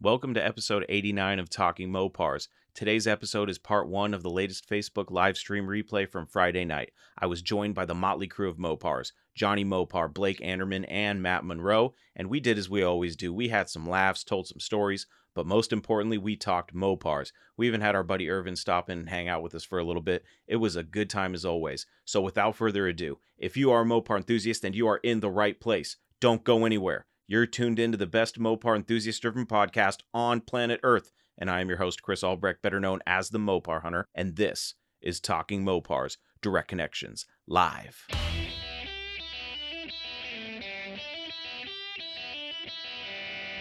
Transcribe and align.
Welcome 0.00 0.32
to 0.34 0.46
episode 0.46 0.86
89 0.88 1.40
of 1.40 1.50
Talking 1.50 1.90
Mopars. 1.90 2.46
Today's 2.72 3.08
episode 3.08 3.50
is 3.50 3.58
part 3.58 3.88
one 3.88 4.14
of 4.14 4.22
the 4.22 4.30
latest 4.30 4.70
Facebook 4.70 5.10
live 5.10 5.36
stream 5.36 5.66
replay 5.66 6.08
from 6.08 6.24
Friday 6.24 6.64
night. 6.64 6.92
I 7.18 7.26
was 7.26 7.42
joined 7.42 7.74
by 7.74 7.84
the 7.84 7.96
motley 7.96 8.28
crew 8.28 8.48
of 8.48 8.58
Mopars 8.58 9.10
Johnny 9.34 9.64
Mopar, 9.64 10.14
Blake 10.14 10.40
Anderman, 10.40 10.84
and 10.84 11.20
Matt 11.20 11.44
Monroe, 11.44 11.94
and 12.14 12.30
we 12.30 12.38
did 12.38 12.58
as 12.58 12.70
we 12.70 12.84
always 12.84 13.16
do. 13.16 13.34
We 13.34 13.48
had 13.48 13.68
some 13.68 13.88
laughs, 13.88 14.22
told 14.22 14.46
some 14.46 14.60
stories, 14.60 15.08
but 15.34 15.46
most 15.46 15.72
importantly, 15.72 16.16
we 16.16 16.36
talked 16.36 16.72
Mopars. 16.72 17.32
We 17.56 17.66
even 17.66 17.80
had 17.80 17.96
our 17.96 18.04
buddy 18.04 18.30
Irvin 18.30 18.54
stop 18.54 18.88
in 18.88 19.00
and 19.00 19.08
hang 19.08 19.26
out 19.26 19.42
with 19.42 19.52
us 19.56 19.64
for 19.64 19.80
a 19.80 19.84
little 19.84 20.00
bit. 20.00 20.22
It 20.46 20.56
was 20.56 20.76
a 20.76 20.84
good 20.84 21.10
time 21.10 21.34
as 21.34 21.44
always. 21.44 21.86
So 22.04 22.20
without 22.20 22.54
further 22.54 22.86
ado, 22.86 23.18
if 23.36 23.56
you 23.56 23.72
are 23.72 23.80
a 23.80 23.84
Mopar 23.84 24.18
enthusiast, 24.18 24.62
then 24.62 24.74
you 24.74 24.86
are 24.86 24.98
in 24.98 25.18
the 25.18 25.28
right 25.28 25.58
place. 25.58 25.96
Don't 26.20 26.44
go 26.44 26.64
anywhere. 26.64 27.06
You're 27.30 27.44
tuned 27.44 27.78
into 27.78 27.98
the 27.98 28.06
best 28.06 28.40
Mopar 28.40 28.74
enthusiast 28.74 29.20
driven 29.20 29.44
podcast 29.44 29.98
on 30.14 30.40
planet 30.40 30.80
Earth. 30.82 31.12
And 31.36 31.50
I 31.50 31.60
am 31.60 31.68
your 31.68 31.76
host, 31.76 32.00
Chris 32.00 32.24
Albrecht, 32.24 32.62
better 32.62 32.80
known 32.80 33.00
as 33.06 33.28
the 33.28 33.38
Mopar 33.38 33.82
Hunter. 33.82 34.06
And 34.14 34.36
this 34.36 34.72
is 35.02 35.20
Talking 35.20 35.62
Mopars 35.62 36.16
Direct 36.40 36.68
Connections 36.68 37.26
Live. 37.46 38.06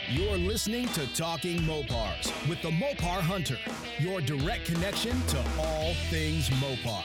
You're 0.10 0.38
listening 0.38 0.88
to 0.94 1.06
Talking 1.14 1.60
Mopars 1.60 2.32
with 2.48 2.62
the 2.62 2.72
Mopar 2.72 3.20
Hunter, 3.20 3.58
your 4.00 4.22
direct 4.22 4.64
connection 4.64 5.22
to 5.28 5.44
all 5.60 5.94
things 6.10 6.50
Mopar. 6.52 7.04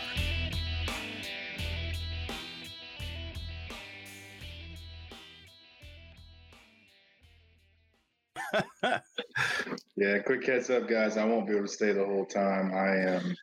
Yeah, 9.97 10.19
quick 10.21 10.47
heads 10.47 10.71
up, 10.71 10.89
guys. 10.89 11.17
I 11.17 11.25
won't 11.25 11.47
be 11.47 11.53
able 11.55 11.67
to 11.67 11.73
stay 11.73 11.93
the 11.93 12.05
whole 12.05 12.25
time. 12.27 12.73
I 12.75 12.97
am 13.17 13.35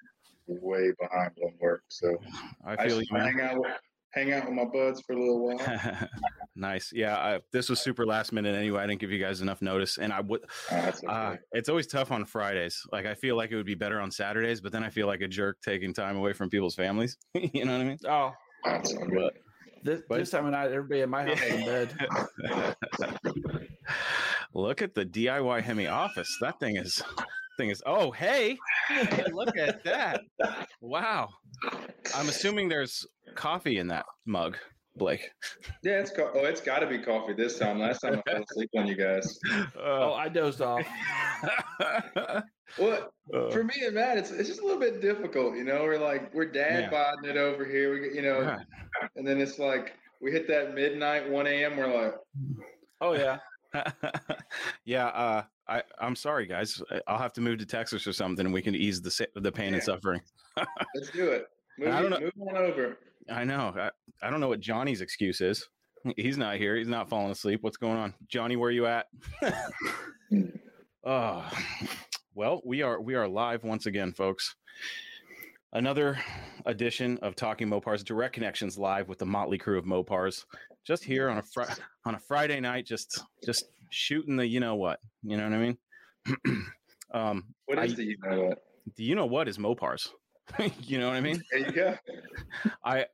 way 0.47 0.91
behind 0.99 1.31
on 1.43 1.53
work, 1.59 1.83
so 1.89 2.17
I 2.65 2.73
I, 2.73 2.87
feel 2.87 2.99
should 2.99 3.07
you, 3.09 3.17
man. 3.17 3.31
hang 3.31 3.41
out 3.41 3.59
with 3.59 3.71
hang 4.13 4.33
out 4.33 4.45
with 4.45 4.55
my 4.55 4.65
buds 4.65 5.01
for 5.01 5.13
a 5.13 5.19
little 5.19 5.45
while. 5.45 5.59
nice. 6.55 6.91
Yeah, 6.91 7.15
I, 7.17 7.39
this 7.53 7.69
was 7.69 7.79
super 7.79 8.05
last 8.05 8.33
minute 8.33 8.55
anyway. 8.55 8.81
I 8.81 8.87
didn't 8.87 8.99
give 8.99 9.11
you 9.11 9.19
guys 9.19 9.41
enough 9.41 9.61
notice, 9.61 9.99
and 9.99 10.11
I 10.11 10.21
would. 10.21 10.41
Ah, 10.71 10.87
okay. 10.89 11.07
Uh, 11.07 11.35
it's 11.51 11.69
always 11.69 11.85
tough 11.87 12.11
on 12.11 12.25
Fridays. 12.25 12.81
Like 12.91 13.05
I 13.05 13.13
feel 13.13 13.35
like 13.37 13.51
it 13.51 13.55
would 13.55 13.65
be 13.67 13.75
better 13.75 13.99
on 13.99 14.09
Saturdays, 14.11 14.59
but 14.59 14.71
then 14.71 14.83
I 14.83 14.89
feel 14.89 15.05
like 15.07 15.21
a 15.21 15.27
jerk 15.27 15.57
taking 15.63 15.93
time 15.93 16.17
away 16.17 16.33
from 16.33 16.49
people's 16.49 16.75
families. 16.75 17.15
you 17.35 17.63
know 17.65 17.73
what 17.73 17.81
I 17.81 17.85
mean? 17.85 17.97
Oh, 18.07 18.31
That's 18.65 18.93
all 18.95 19.05
good. 19.05 19.33
this, 19.83 20.01
But- 20.09 20.17
this 20.17 20.31
time 20.31 20.45
of 20.45 20.51
night, 20.51 20.71
everybody 20.71 21.01
in 21.01 21.09
my 21.11 21.23
house 21.25 21.41
is 21.43 21.53
in 21.53 21.65
bed. 21.65 21.93
Look 24.53 24.81
at 24.81 24.95
the 24.95 25.05
DIY 25.05 25.61
Hemi 25.61 25.87
office. 25.87 26.37
That 26.41 26.59
thing 26.59 26.77
is 26.77 27.01
thing 27.57 27.69
is 27.69 27.83
oh 27.85 28.09
hey, 28.11 28.57
look 29.31 29.57
at 29.57 29.83
that. 29.83 30.21
Wow. 30.81 31.29
I'm 32.15 32.29
assuming 32.29 32.69
there's 32.69 33.05
coffee 33.35 33.77
in 33.79 33.87
that 33.89 34.05
mug, 34.25 34.57
Blake. 34.95 35.29
Yeah, 35.83 35.99
it's 35.99 36.11
co- 36.11 36.31
oh, 36.33 36.45
it's 36.45 36.61
got 36.61 36.79
to 36.79 36.87
be 36.87 36.99
coffee 36.99 37.33
this 37.33 37.59
time. 37.59 37.79
Last 37.79 37.99
time 37.99 38.15
I 38.25 38.31
fell 38.31 38.43
asleep 38.49 38.69
on 38.77 38.87
you 38.87 38.95
guys. 38.95 39.37
Oh, 39.77 40.13
I 40.13 40.29
dozed 40.29 40.61
off. 40.61 40.85
What 42.77 43.11
Uh, 43.33 43.49
for 43.49 43.63
me 43.63 43.73
and 43.83 43.95
Matt, 43.95 44.17
it's 44.17 44.31
it's 44.31 44.47
just 44.47 44.61
a 44.61 44.63
little 44.63 44.79
bit 44.79 45.01
difficult. 45.01 45.55
You 45.55 45.63
know, 45.63 45.83
we're 45.83 45.97
like 45.99 46.33
we're 46.33 46.45
dad 46.45 46.91
bodding 46.91 47.29
it 47.29 47.37
over 47.37 47.65
here. 47.65 47.93
We 47.93 48.15
you 48.15 48.21
know, 48.21 48.41
yeah. 48.41 48.59
and 49.15 49.27
then 49.27 49.39
it's 49.39 49.59
like 49.59 49.93
we 50.21 50.31
hit 50.31 50.47
that 50.47 50.75
midnight, 50.75 51.29
one 51.29 51.47
a.m. 51.47 51.77
We're 51.77 52.03
like, 52.03 52.15
Oh 53.01 53.13
yeah. 53.13 53.37
yeah, 54.85 55.07
uh, 55.07 55.43
I, 55.67 55.83
I'm 55.99 56.15
sorry, 56.15 56.45
guys. 56.45 56.81
I'll 57.07 57.17
have 57.17 57.33
to 57.33 57.41
move 57.41 57.59
to 57.59 57.65
Texas 57.65 58.05
or 58.07 58.13
something, 58.13 58.45
and 58.45 58.53
we 58.53 58.61
can 58.61 58.75
ease 58.75 59.01
the 59.01 59.27
the 59.35 59.51
pain 59.51 59.73
and 59.73 59.83
suffering. 59.83 60.21
let's 60.95 61.11
do 61.11 61.29
it. 61.29 61.47
Move, 61.77 61.93
I 61.93 62.01
don't 62.01 62.21
move 62.21 62.31
on 62.49 62.57
over. 62.57 62.97
I 63.31 63.43
know. 63.43 63.73
I, 63.77 63.91
I 64.25 64.29
don't 64.29 64.39
know 64.39 64.47
what 64.47 64.59
Johnny's 64.59 65.01
excuse 65.01 65.41
is. 65.41 65.67
He's 66.17 66.37
not 66.37 66.57
here. 66.57 66.75
He's 66.75 66.87
not 66.87 67.09
falling 67.09 67.31
asleep. 67.31 67.59
What's 67.61 67.77
going 67.77 67.97
on, 67.97 68.13
Johnny? 68.27 68.55
Where 68.55 68.69
are 68.69 68.71
you 68.71 68.85
at? 68.85 69.07
oh, 71.05 71.49
well, 72.33 72.61
we 72.65 72.81
are 72.81 73.01
we 73.01 73.15
are 73.15 73.27
live 73.27 73.63
once 73.63 73.85
again, 73.85 74.13
folks. 74.13 74.55
Another 75.73 76.17
edition 76.65 77.19
of 77.21 77.35
Talking 77.35 77.67
Mopars 77.67 78.03
Direct 78.03 78.33
Connections 78.33 78.77
live 78.79 79.07
with 79.07 79.19
the 79.19 79.25
motley 79.25 79.59
crew 79.59 79.77
of 79.77 79.85
Mopars. 79.85 80.43
Just 80.85 81.03
here 81.03 81.29
on 81.29 81.37
a 81.37 81.43
fri- 81.43 81.65
on 82.05 82.15
a 82.15 82.19
Friday 82.19 82.59
night, 82.59 82.87
just 82.87 83.23
just 83.45 83.65
shooting 83.91 84.35
the 84.35 84.47
you 84.47 84.59
know 84.59 84.75
what, 84.75 84.99
you 85.21 85.37
know 85.37 85.43
what 85.43 85.53
I 85.53 85.57
mean. 85.59 85.77
um, 87.13 87.43
What 87.67 87.77
is 87.85 87.93
I- 87.93 87.95
the 87.97 88.03
you 88.03 88.17
know 88.23 88.41
what? 88.45 88.57
the 88.97 89.03
you 89.03 89.13
know 89.13 89.27
what 89.27 89.47
is 89.47 89.59
Mopars. 89.59 90.07
you 90.81 90.97
know 90.97 91.07
what 91.09 91.15
I 91.17 91.21
mean. 91.21 91.39
There 91.51 91.59
you 91.59 91.71
go. 91.71 91.95
I 92.83 93.05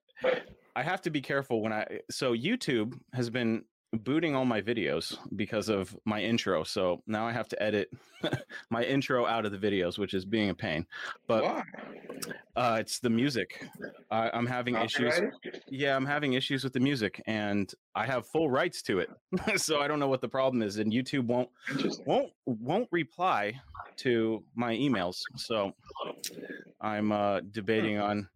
I 0.77 0.81
have 0.83 1.01
to 1.01 1.09
be 1.09 1.19
careful 1.19 1.61
when 1.61 1.73
I 1.73 1.99
so 2.09 2.33
YouTube 2.33 2.97
has 3.13 3.29
been 3.29 3.65
booting 3.97 4.35
all 4.35 4.45
my 4.45 4.61
videos 4.61 5.17
because 5.35 5.69
of 5.69 5.95
my 6.05 6.21
intro. 6.21 6.63
So 6.63 7.01
now 7.07 7.27
I 7.27 7.31
have 7.31 7.47
to 7.49 7.61
edit 7.61 7.89
my 8.69 8.83
intro 8.83 9.25
out 9.25 9.45
of 9.45 9.51
the 9.51 9.57
videos, 9.57 9.97
which 9.97 10.13
is 10.13 10.25
being 10.25 10.49
a 10.49 10.53
pain. 10.53 10.85
But 11.27 11.63
uh, 12.55 12.77
it's 12.79 12.99
the 12.99 13.09
music. 13.09 13.65
I, 14.11 14.29
I'm 14.31 14.45
having 14.45 14.75
issues. 14.75 15.13
Yeah, 15.69 15.95
I'm 15.95 16.05
having 16.05 16.33
issues 16.33 16.63
with 16.63 16.73
the 16.73 16.79
music, 16.79 17.21
and 17.27 17.71
I 17.95 18.05
have 18.05 18.27
full 18.27 18.49
rights 18.49 18.81
to 18.83 18.99
it. 18.99 19.09
so 19.57 19.79
I 19.79 19.87
don't 19.87 19.99
know 19.99 20.07
what 20.07 20.21
the 20.21 20.29
problem 20.29 20.61
is, 20.61 20.77
and 20.77 20.91
YouTube 20.91 21.25
won't 21.25 21.49
won't 22.05 22.31
won't 22.45 22.87
reply 22.91 23.59
to 23.97 24.43
my 24.55 24.75
emails. 24.75 25.21
So 25.35 25.73
I'm 26.81 27.11
uh, 27.11 27.41
debating 27.51 27.99
on 27.99 28.27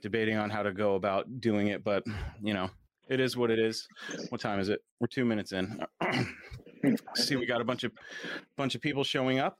debating 0.00 0.36
on 0.36 0.50
how 0.50 0.62
to 0.62 0.72
go 0.72 0.94
about 0.94 1.40
doing 1.40 1.68
it, 1.68 1.84
but 1.84 2.04
you 2.42 2.54
know, 2.54 2.70
it 3.10 3.20
is 3.20 3.36
what 3.36 3.50
it 3.50 3.58
is. 3.58 3.86
What 4.30 4.40
time 4.40 4.60
is 4.60 4.68
it? 4.68 4.80
We're 5.00 5.08
two 5.08 5.24
minutes 5.24 5.52
in. 5.52 5.80
See, 7.16 7.36
we 7.36 7.44
got 7.44 7.60
a 7.60 7.64
bunch 7.64 7.84
of 7.84 7.92
bunch 8.56 8.74
of 8.74 8.80
people 8.80 9.04
showing 9.04 9.38
up. 9.38 9.58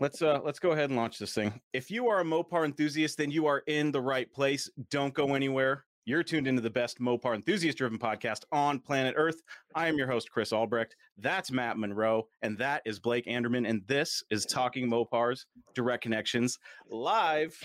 Let's 0.00 0.20
uh 0.20 0.40
let's 0.44 0.58
go 0.58 0.72
ahead 0.72 0.90
and 0.90 0.96
launch 0.96 1.18
this 1.18 1.32
thing. 1.32 1.58
If 1.72 1.90
you 1.90 2.08
are 2.08 2.20
a 2.20 2.24
Mopar 2.24 2.64
enthusiast, 2.64 3.16
then 3.16 3.30
you 3.30 3.46
are 3.46 3.62
in 3.66 3.92
the 3.92 4.00
right 4.00 4.30
place. 4.30 4.68
Don't 4.90 5.14
go 5.14 5.34
anywhere. 5.34 5.84
You're 6.04 6.22
tuned 6.22 6.46
into 6.46 6.62
the 6.62 6.70
best 6.70 7.00
Mopar 7.00 7.34
enthusiast 7.34 7.78
driven 7.78 7.98
podcast 7.98 8.42
on 8.52 8.78
planet 8.78 9.14
Earth. 9.16 9.42
I 9.74 9.88
am 9.88 9.96
your 9.96 10.06
host, 10.06 10.30
Chris 10.30 10.52
Albrecht. 10.52 10.94
That's 11.18 11.50
Matt 11.50 11.78
Monroe, 11.78 12.28
and 12.42 12.56
that 12.58 12.82
is 12.84 13.00
Blake 13.00 13.26
Anderman, 13.26 13.66
and 13.66 13.82
this 13.88 14.22
is 14.30 14.46
Talking 14.46 14.88
Mopars 14.88 15.46
Direct 15.74 16.04
Connections 16.04 16.58
live. 16.88 17.60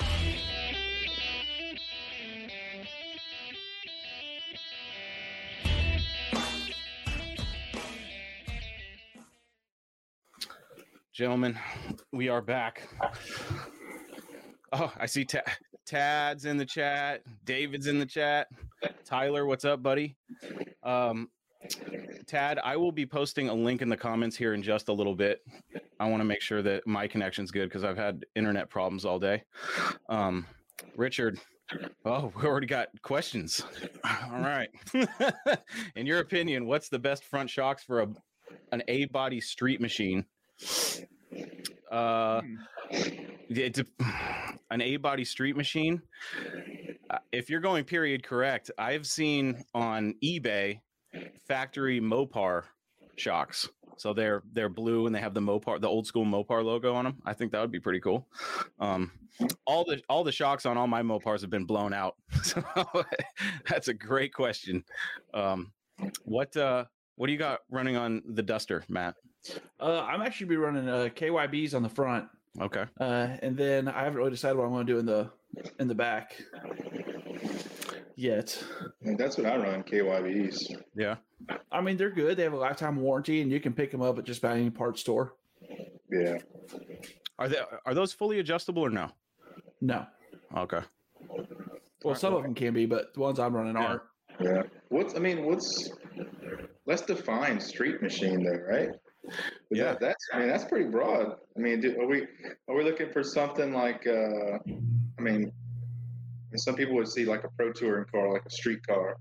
Gentlemen, 11.21 11.55
we 12.11 12.29
are 12.29 12.41
back. 12.41 12.89
Oh, 14.73 14.91
I 14.97 15.05
see 15.05 15.23
Ta- 15.23 15.43
Tad's 15.85 16.45
in 16.45 16.57
the 16.57 16.65
chat. 16.65 17.21
David's 17.45 17.85
in 17.85 17.99
the 17.99 18.07
chat. 18.07 18.47
Tyler, 19.05 19.45
what's 19.45 19.63
up, 19.63 19.83
buddy? 19.83 20.17
Um, 20.81 21.29
Tad, 22.25 22.57
I 22.63 22.75
will 22.75 22.91
be 22.91 23.05
posting 23.05 23.49
a 23.49 23.53
link 23.53 23.83
in 23.83 23.87
the 23.87 23.95
comments 23.95 24.35
here 24.35 24.55
in 24.55 24.63
just 24.63 24.89
a 24.89 24.93
little 24.93 25.13
bit. 25.13 25.41
I 25.99 26.09
want 26.09 26.21
to 26.21 26.25
make 26.25 26.41
sure 26.41 26.63
that 26.63 26.87
my 26.87 27.05
connection's 27.05 27.51
good 27.51 27.69
because 27.69 27.83
I've 27.83 27.97
had 27.97 28.25
internet 28.35 28.71
problems 28.71 29.05
all 29.05 29.19
day. 29.19 29.43
Um, 30.09 30.47
Richard, 30.95 31.39
oh, 32.03 32.33
we 32.35 32.47
already 32.47 32.65
got 32.65 32.87
questions. 33.03 33.63
All 34.03 34.39
right. 34.39 34.71
in 35.95 36.07
your 36.07 36.17
opinion, 36.17 36.65
what's 36.65 36.89
the 36.89 36.97
best 36.97 37.23
front 37.25 37.47
shocks 37.47 37.83
for 37.83 38.01
a 38.01 38.07
an 38.71 38.81
A 38.87 39.05
body 39.05 39.39
street 39.39 39.79
machine? 39.79 40.25
Uh, 41.91 42.41
it, 42.91 43.73
dep- 43.73 43.87
an 44.71 44.81
A 44.81 44.97
body 44.97 45.25
street 45.25 45.55
machine. 45.55 46.01
Uh, 47.09 47.17
if 47.31 47.49
you're 47.49 47.59
going 47.59 47.83
period 47.83 48.23
correct, 48.23 48.71
I've 48.77 49.05
seen 49.05 49.63
on 49.73 50.15
eBay 50.23 50.79
factory 51.47 51.99
Mopar 51.99 52.63
shocks. 53.17 53.67
So 53.97 54.13
they're 54.13 54.41
they're 54.53 54.69
blue 54.69 55.05
and 55.05 55.13
they 55.13 55.19
have 55.19 55.33
the 55.33 55.41
Mopar, 55.41 55.79
the 55.79 55.87
old 55.87 56.07
school 56.07 56.25
Mopar 56.25 56.63
logo 56.63 56.95
on 56.95 57.05
them. 57.05 57.21
I 57.25 57.33
think 57.33 57.51
that 57.51 57.61
would 57.61 57.71
be 57.71 57.79
pretty 57.79 57.99
cool. 57.99 58.27
Um, 58.79 59.11
all 59.67 59.83
the 59.83 60.01
all 60.09 60.23
the 60.23 60.31
shocks 60.31 60.65
on 60.65 60.77
all 60.77 60.87
my 60.87 61.03
Mopars 61.03 61.41
have 61.41 61.49
been 61.49 61.65
blown 61.65 61.93
out. 61.93 62.15
So 62.43 62.63
that's 63.69 63.87
a 63.87 63.93
great 63.93 64.33
question. 64.33 64.83
Um, 65.33 65.71
what 66.23 66.55
uh, 66.57 66.85
what 67.15 67.27
do 67.27 67.33
you 67.33 67.39
got 67.39 67.59
running 67.69 67.95
on 67.95 68.23
the 68.25 68.41
Duster, 68.41 68.83
Matt? 68.89 69.15
Uh, 69.79 70.01
I'm 70.01 70.21
actually 70.21 70.47
be 70.47 70.55
running 70.57 70.87
uh, 70.87 71.09
KYBs 71.15 71.73
on 71.73 71.81
the 71.83 71.89
front, 71.89 72.27
Okay. 72.59 72.85
uh, 72.99 73.27
and 73.41 73.57
then 73.57 73.87
I 73.87 74.03
haven't 74.03 74.17
really 74.17 74.29
decided 74.31 74.57
what 74.57 74.65
I'm 74.65 74.71
going 74.71 74.85
to 74.85 74.93
do 74.93 74.99
in 74.99 75.05
the 75.05 75.29
in 75.79 75.87
the 75.87 75.95
back 75.95 76.41
yet. 78.15 78.63
And 79.03 79.17
that's 79.17 79.37
what 79.37 79.47
I 79.47 79.57
run, 79.57 79.83
KYBs. 79.83 80.81
Yeah. 80.95 81.15
I 81.71 81.81
mean, 81.81 81.97
they're 81.97 82.11
good. 82.11 82.37
They 82.37 82.43
have 82.43 82.53
a 82.53 82.57
lifetime 82.57 82.97
warranty, 82.97 83.41
and 83.41 83.51
you 83.51 83.59
can 83.59 83.73
pick 83.73 83.91
them 83.91 84.01
up 84.01 84.17
at 84.19 84.25
just 84.25 84.39
about 84.39 84.57
any 84.57 84.69
parts 84.69 85.01
store. 85.01 85.33
Yeah. 86.11 86.37
Are 87.39 87.49
they 87.49 87.57
are 87.85 87.93
those 87.93 88.13
fully 88.13 88.39
adjustable 88.39 88.83
or 88.85 88.89
no? 88.89 89.09
No, 89.83 90.05
Okay. 90.55 90.81
well, 92.03 92.13
some 92.13 92.35
of 92.35 92.43
them 92.43 92.53
can 92.53 92.73
be, 92.73 92.85
but 92.85 93.13
the 93.15 93.19
ones 93.19 93.39
I'm 93.39 93.55
running 93.55 93.73
Yeah. 93.75 93.83
aren't. 93.87 94.01
Yeah. 94.39 94.63
What's 94.89 95.15
I 95.15 95.19
mean, 95.19 95.45
what's 95.45 95.89
let's 96.85 97.01
define 97.01 97.59
street 97.59 98.01
machine 98.01 98.43
though, 98.43 98.59
right? 98.69 98.89
Yeah. 99.69 99.91
That, 99.91 99.99
that's 99.99 100.29
I 100.33 100.39
mean 100.39 100.47
that's 100.47 100.65
pretty 100.65 100.89
broad. 100.89 101.35
I 101.55 101.59
mean, 101.59 101.81
do, 101.81 101.99
are 102.01 102.07
we 102.07 102.27
are 102.67 102.75
we 102.75 102.83
looking 102.83 103.11
for 103.11 103.23
something 103.23 103.73
like 103.73 104.05
uh 104.07 104.59
I 105.17 105.21
mean 105.21 105.51
some 106.55 106.75
people 106.75 106.95
would 106.95 107.07
see 107.07 107.25
like 107.25 107.43
a 107.43 107.49
pro 107.49 107.71
touring 107.71 108.05
car, 108.11 108.31
like 108.31 108.45
a 108.45 108.49
street 108.49 108.85
car. 108.85 109.17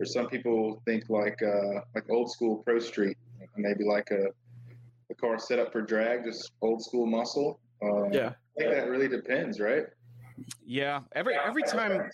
Or 0.00 0.06
some 0.06 0.28
people 0.28 0.82
think 0.84 1.04
like 1.08 1.40
uh 1.42 1.80
like 1.94 2.08
old 2.10 2.30
school 2.30 2.62
pro 2.64 2.78
street, 2.78 3.16
maybe 3.56 3.84
like 3.84 4.10
a 4.10 4.26
a 5.10 5.14
car 5.14 5.38
set 5.38 5.58
up 5.58 5.72
for 5.72 5.82
drag, 5.82 6.24
just 6.24 6.52
old 6.60 6.82
school 6.82 7.06
muscle. 7.06 7.60
Uh, 7.82 8.08
Yeah, 8.10 8.32
I 8.58 8.60
think 8.60 8.74
that 8.74 8.88
really 8.88 9.08
depends, 9.08 9.60
right? 9.60 9.84
Yeah. 10.64 11.00
Every 11.14 11.36
every 11.36 11.62
time 11.62 12.10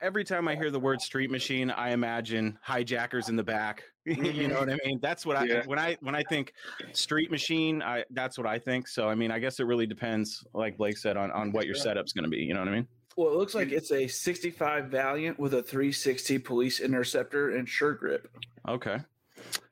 every 0.00 0.24
time 0.24 0.48
I 0.48 0.54
hear 0.54 0.70
the 0.70 0.80
word 0.80 1.00
street 1.00 1.30
machine, 1.30 1.70
I 1.70 1.90
imagine 1.90 2.58
hijackers 2.62 3.28
in 3.28 3.36
the 3.36 3.42
back. 3.42 3.84
you 4.06 4.48
know 4.48 4.60
what 4.60 4.70
I 4.70 4.76
mean? 4.84 4.98
That's 5.02 5.26
what 5.26 5.36
I 5.36 5.44
Yeah. 5.44 5.62
when 5.66 5.78
I 5.78 5.96
when 6.00 6.14
I 6.14 6.22
think 6.22 6.54
street 6.92 7.30
machine, 7.30 7.82
I 7.82 8.04
that's 8.10 8.38
what 8.38 8.46
I 8.46 8.58
think. 8.58 8.88
So 8.88 9.08
I 9.08 9.14
mean, 9.14 9.30
I 9.30 9.38
guess 9.38 9.60
it 9.60 9.64
really 9.64 9.86
depends, 9.86 10.44
like 10.54 10.78
Blake 10.78 10.96
said, 10.96 11.16
on 11.16 11.30
on 11.32 11.52
what 11.52 11.66
your 11.66 11.74
setup's 11.74 12.12
going 12.12 12.24
to 12.24 12.30
be. 12.30 12.38
You 12.38 12.54
know 12.54 12.60
what 12.60 12.68
I 12.68 12.72
mean? 12.72 12.88
Well, 13.16 13.28
it 13.28 13.36
looks 13.36 13.54
like 13.54 13.72
it's 13.72 13.90
a 13.92 14.06
65 14.06 14.86
Valiant 14.86 15.38
with 15.38 15.52
a 15.52 15.62
360 15.62 16.38
police 16.38 16.80
interceptor 16.80 17.50
and 17.50 17.68
sure 17.68 17.92
grip. 17.92 18.28
Okay. 18.66 18.98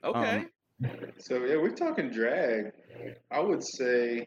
Okay. 0.05 0.47
Um, 0.85 0.91
So 1.19 1.45
yeah, 1.45 1.57
we're 1.57 1.75
talking 1.75 2.11
drag. 2.11 2.73
I 3.31 3.41
would 3.41 3.65
say, 3.65 4.27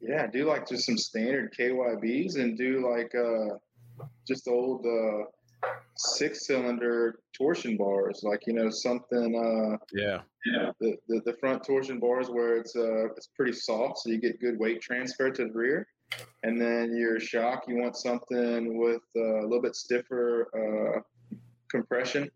yeah, 0.00 0.26
do 0.26 0.46
like 0.46 0.68
just 0.68 0.86
some 0.86 0.98
standard 0.98 1.54
KYBs 1.58 2.36
and 2.36 2.58
do 2.58 2.86
like 2.90 3.14
uh, 3.14 4.04
just 4.26 4.48
old 4.48 4.84
uh, 4.84 5.24
six 5.96 6.46
cylinder 6.46 7.20
torsion 7.36 7.76
bars, 7.76 8.20
like 8.22 8.46
you 8.46 8.52
know 8.52 8.70
something. 8.70 9.34
Uh, 9.36 9.76
Yeah. 9.92 10.22
the, 10.80 10.96
the 11.08 11.20
the 11.24 11.34
front 11.34 11.64
torsion 11.64 11.98
bars 11.98 12.28
where 12.28 12.56
it's 12.56 12.76
uh 12.76 13.06
it's 13.16 13.28
pretty 13.36 13.52
soft, 13.52 13.98
so 13.98 14.10
you 14.10 14.18
get 14.18 14.40
good 14.40 14.58
weight 14.58 14.80
transfer 14.80 15.30
to 15.30 15.44
the 15.44 15.52
rear. 15.52 15.86
And 16.42 16.60
then 16.60 16.96
your 16.96 17.18
shock, 17.18 17.64
you 17.66 17.76
want 17.78 17.96
something 17.96 18.78
with 18.78 19.02
uh, 19.16 19.40
a 19.40 19.46
little 19.46 19.62
bit 19.62 19.74
stiffer 19.74 20.48
uh, 20.54 21.00
compression, 21.70 22.30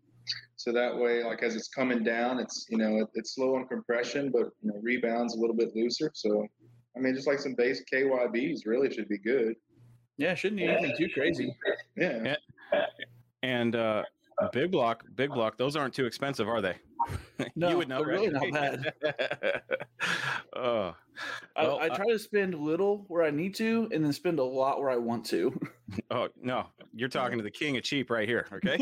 so 0.55 0.73
that 0.73 0.97
way, 0.97 1.23
like 1.23 1.43
as 1.43 1.55
it's 1.55 1.69
coming 1.69 2.03
down, 2.03 2.39
it's 2.39 2.65
you 2.69 2.77
know 2.77 2.97
it, 2.99 3.07
it's 3.13 3.35
slow 3.35 3.55
on 3.55 3.67
compression, 3.67 4.31
but 4.31 4.49
you 4.61 4.71
know, 4.71 4.79
rebounds 4.81 5.35
a 5.35 5.39
little 5.39 5.55
bit 5.55 5.75
looser. 5.75 6.11
So, 6.13 6.45
I 6.97 6.99
mean, 6.99 7.15
just 7.15 7.27
like 7.27 7.39
some 7.39 7.55
base 7.55 7.83
KYBs 7.91 8.65
really 8.65 8.93
should 8.93 9.07
be 9.07 9.17
good. 9.19 9.55
Yeah, 10.17 10.35
shouldn't 10.35 10.59
need 10.59 10.69
anything 10.69 10.95
too 10.97 11.07
crazy. 11.13 11.55
Yeah, 11.95 12.35
And 13.43 13.75
uh 13.75 14.03
big 14.51 14.71
block, 14.71 15.03
big 15.15 15.31
block, 15.31 15.57
those 15.57 15.75
aren't 15.75 15.93
too 15.93 16.05
expensive, 16.05 16.47
are 16.47 16.61
they? 16.61 16.75
No, 17.55 17.69
you 17.69 17.77
would 17.77 17.87
know, 17.87 17.99
they're 17.99 18.07
really 18.07 18.29
not 18.29 18.51
bad. 18.51 18.93
oh, 20.55 20.93
I, 21.55 21.63
Well, 21.63 21.79
I 21.79 21.85
I- 21.85 21.89
try 21.89 22.05
to 22.07 22.19
spend 22.19 22.53
little 22.53 23.05
where 23.07 23.23
I 23.23 23.31
need 23.31 23.55
to, 23.55 23.89
and 23.93 24.03
then 24.03 24.11
spend 24.11 24.39
a 24.39 24.43
lot 24.43 24.79
where 24.79 24.89
I 24.89 24.97
want 24.97 25.25
to. 25.27 25.57
oh 26.11 26.27
no, 26.41 26.67
you're 26.93 27.07
talking 27.09 27.37
to 27.37 27.43
the 27.43 27.49
king 27.49 27.77
of 27.77 27.83
cheap 27.83 28.09
right 28.09 28.27
here. 28.27 28.45
Okay. 28.51 28.77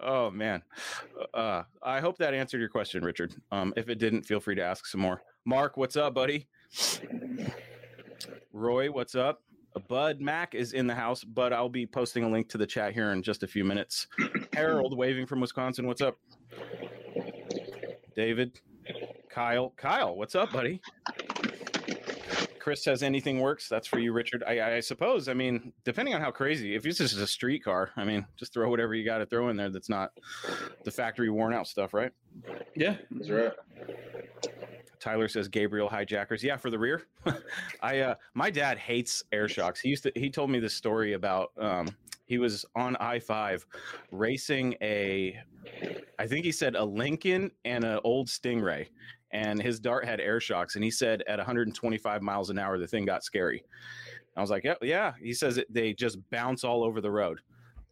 oh 0.00 0.30
man, 0.30 0.62
uh, 1.34 1.64
I 1.82 1.98
hope 2.00 2.18
that 2.18 2.34
answered 2.34 2.60
your 2.60 2.68
question, 2.68 3.04
Richard. 3.04 3.34
Um, 3.50 3.74
if 3.76 3.88
it 3.88 3.96
didn't, 3.98 4.22
feel 4.22 4.38
free 4.40 4.54
to 4.54 4.62
ask 4.62 4.86
some 4.86 5.00
more. 5.00 5.22
Mark, 5.44 5.76
what's 5.76 5.96
up, 5.96 6.14
buddy? 6.14 6.46
Roy, 8.52 8.90
what's 8.90 9.14
up? 9.16 9.42
Bud 9.88 10.20
Mac 10.20 10.54
is 10.54 10.72
in 10.72 10.86
the 10.86 10.94
house, 10.94 11.24
but 11.24 11.52
I'll 11.52 11.68
be 11.68 11.86
posting 11.86 12.24
a 12.24 12.28
link 12.28 12.48
to 12.50 12.58
the 12.58 12.66
chat 12.66 12.92
here 12.92 13.12
in 13.12 13.22
just 13.22 13.42
a 13.42 13.46
few 13.46 13.64
minutes. 13.64 14.06
Harold, 14.52 14.96
waving 14.96 15.26
from 15.26 15.40
Wisconsin, 15.40 15.86
what's 15.86 16.00
up? 16.00 16.16
David, 18.14 18.60
Kyle, 19.30 19.72
Kyle, 19.76 20.14
what's 20.14 20.34
up, 20.34 20.52
buddy? 20.52 20.80
Chris 22.62 22.84
says 22.84 23.02
anything 23.02 23.40
works. 23.40 23.68
That's 23.68 23.88
for 23.88 23.98
you, 23.98 24.12
Richard. 24.12 24.44
I, 24.46 24.76
I 24.76 24.80
suppose. 24.80 25.28
I 25.28 25.34
mean, 25.34 25.72
depending 25.84 26.14
on 26.14 26.20
how 26.20 26.30
crazy. 26.30 26.76
If 26.76 26.86
it's 26.86 26.98
just 26.98 27.16
a 27.16 27.26
street 27.26 27.64
car, 27.64 27.90
I 27.96 28.04
mean, 28.04 28.24
just 28.36 28.52
throw 28.52 28.70
whatever 28.70 28.94
you 28.94 29.04
got 29.04 29.18
to 29.18 29.26
throw 29.26 29.48
in 29.48 29.56
there. 29.56 29.68
That's 29.68 29.88
not 29.88 30.12
the 30.84 30.92
factory 30.92 31.28
worn 31.28 31.52
out 31.54 31.66
stuff, 31.66 31.92
right? 31.92 32.12
yeah, 32.76 32.96
that's 33.10 33.30
right. 33.30 33.52
Tyler 35.02 35.26
says 35.26 35.48
Gabriel 35.48 35.88
hijackers. 35.88 36.44
Yeah, 36.44 36.56
for 36.56 36.70
the 36.70 36.78
rear. 36.78 37.02
I 37.82 37.98
uh 37.98 38.14
my 38.34 38.50
dad 38.50 38.78
hates 38.78 39.24
air 39.32 39.48
shocks. 39.48 39.80
He 39.80 39.88
used 39.88 40.04
to 40.04 40.12
he 40.14 40.30
told 40.30 40.48
me 40.48 40.60
this 40.60 40.74
story 40.74 41.14
about 41.14 41.50
um 41.58 41.88
he 42.24 42.38
was 42.38 42.64
on 42.76 42.96
I-5 43.00 43.64
racing 44.12 44.76
a 44.80 45.36
I 46.20 46.26
think 46.28 46.44
he 46.44 46.52
said 46.52 46.76
a 46.76 46.84
Lincoln 46.84 47.50
and 47.64 47.82
an 47.82 47.98
old 48.04 48.28
Stingray 48.28 48.86
and 49.32 49.60
his 49.60 49.80
dart 49.80 50.04
had 50.04 50.20
air 50.20 50.38
shocks 50.38 50.76
and 50.76 50.84
he 50.84 50.90
said 50.90 51.24
at 51.26 51.38
125 51.38 52.22
miles 52.22 52.50
an 52.50 52.58
hour 52.60 52.78
the 52.78 52.86
thing 52.86 53.04
got 53.04 53.24
scary. 53.24 53.64
I 54.36 54.40
was 54.40 54.50
like, 54.50 54.64
"Yeah, 54.64 54.76
yeah." 54.80 55.12
He 55.20 55.34
says 55.34 55.58
it, 55.58 55.66
they 55.70 55.92
just 55.92 56.18
bounce 56.30 56.64
all 56.64 56.82
over 56.84 57.02
the 57.02 57.10
road. 57.10 57.40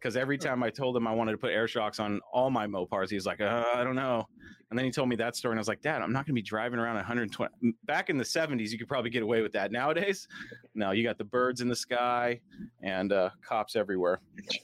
Because 0.01 0.17
every 0.17 0.37
time 0.37 0.63
I 0.63 0.71
told 0.71 0.97
him 0.97 1.05
I 1.05 1.13
wanted 1.13 1.33
to 1.33 1.37
put 1.37 1.51
air 1.51 1.67
shocks 1.67 1.99
on 1.99 2.21
all 2.33 2.49
my 2.49 2.65
Mopars, 2.65 3.09
he 3.09 3.15
was 3.15 3.27
like, 3.27 3.39
uh, 3.39 3.65
I 3.75 3.83
don't 3.83 3.95
know. 3.95 4.27
And 4.71 4.77
then 4.77 4.85
he 4.85 4.91
told 4.91 5.09
me 5.09 5.15
that 5.17 5.35
story, 5.35 5.51
and 5.51 5.59
I 5.59 5.61
was 5.61 5.67
like, 5.67 5.81
Dad, 5.81 6.01
I'm 6.01 6.11
not 6.11 6.25
going 6.25 6.33
to 6.33 6.41
be 6.41 6.41
driving 6.41 6.79
around 6.79 6.95
120. 6.95 7.73
Back 7.83 8.09
in 8.09 8.17
the 8.17 8.23
70s, 8.23 8.69
you 8.69 8.79
could 8.79 8.87
probably 8.87 9.11
get 9.11 9.21
away 9.21 9.41
with 9.41 9.51
that. 9.51 9.71
Nowadays, 9.71 10.27
no, 10.73 10.89
you 10.91 11.03
got 11.03 11.19
the 11.19 11.23
birds 11.23 11.61
in 11.61 11.67
the 11.67 11.75
sky 11.75 12.39
and 12.81 13.13
uh, 13.13 13.29
cops 13.47 13.75
everywhere. 13.75 14.21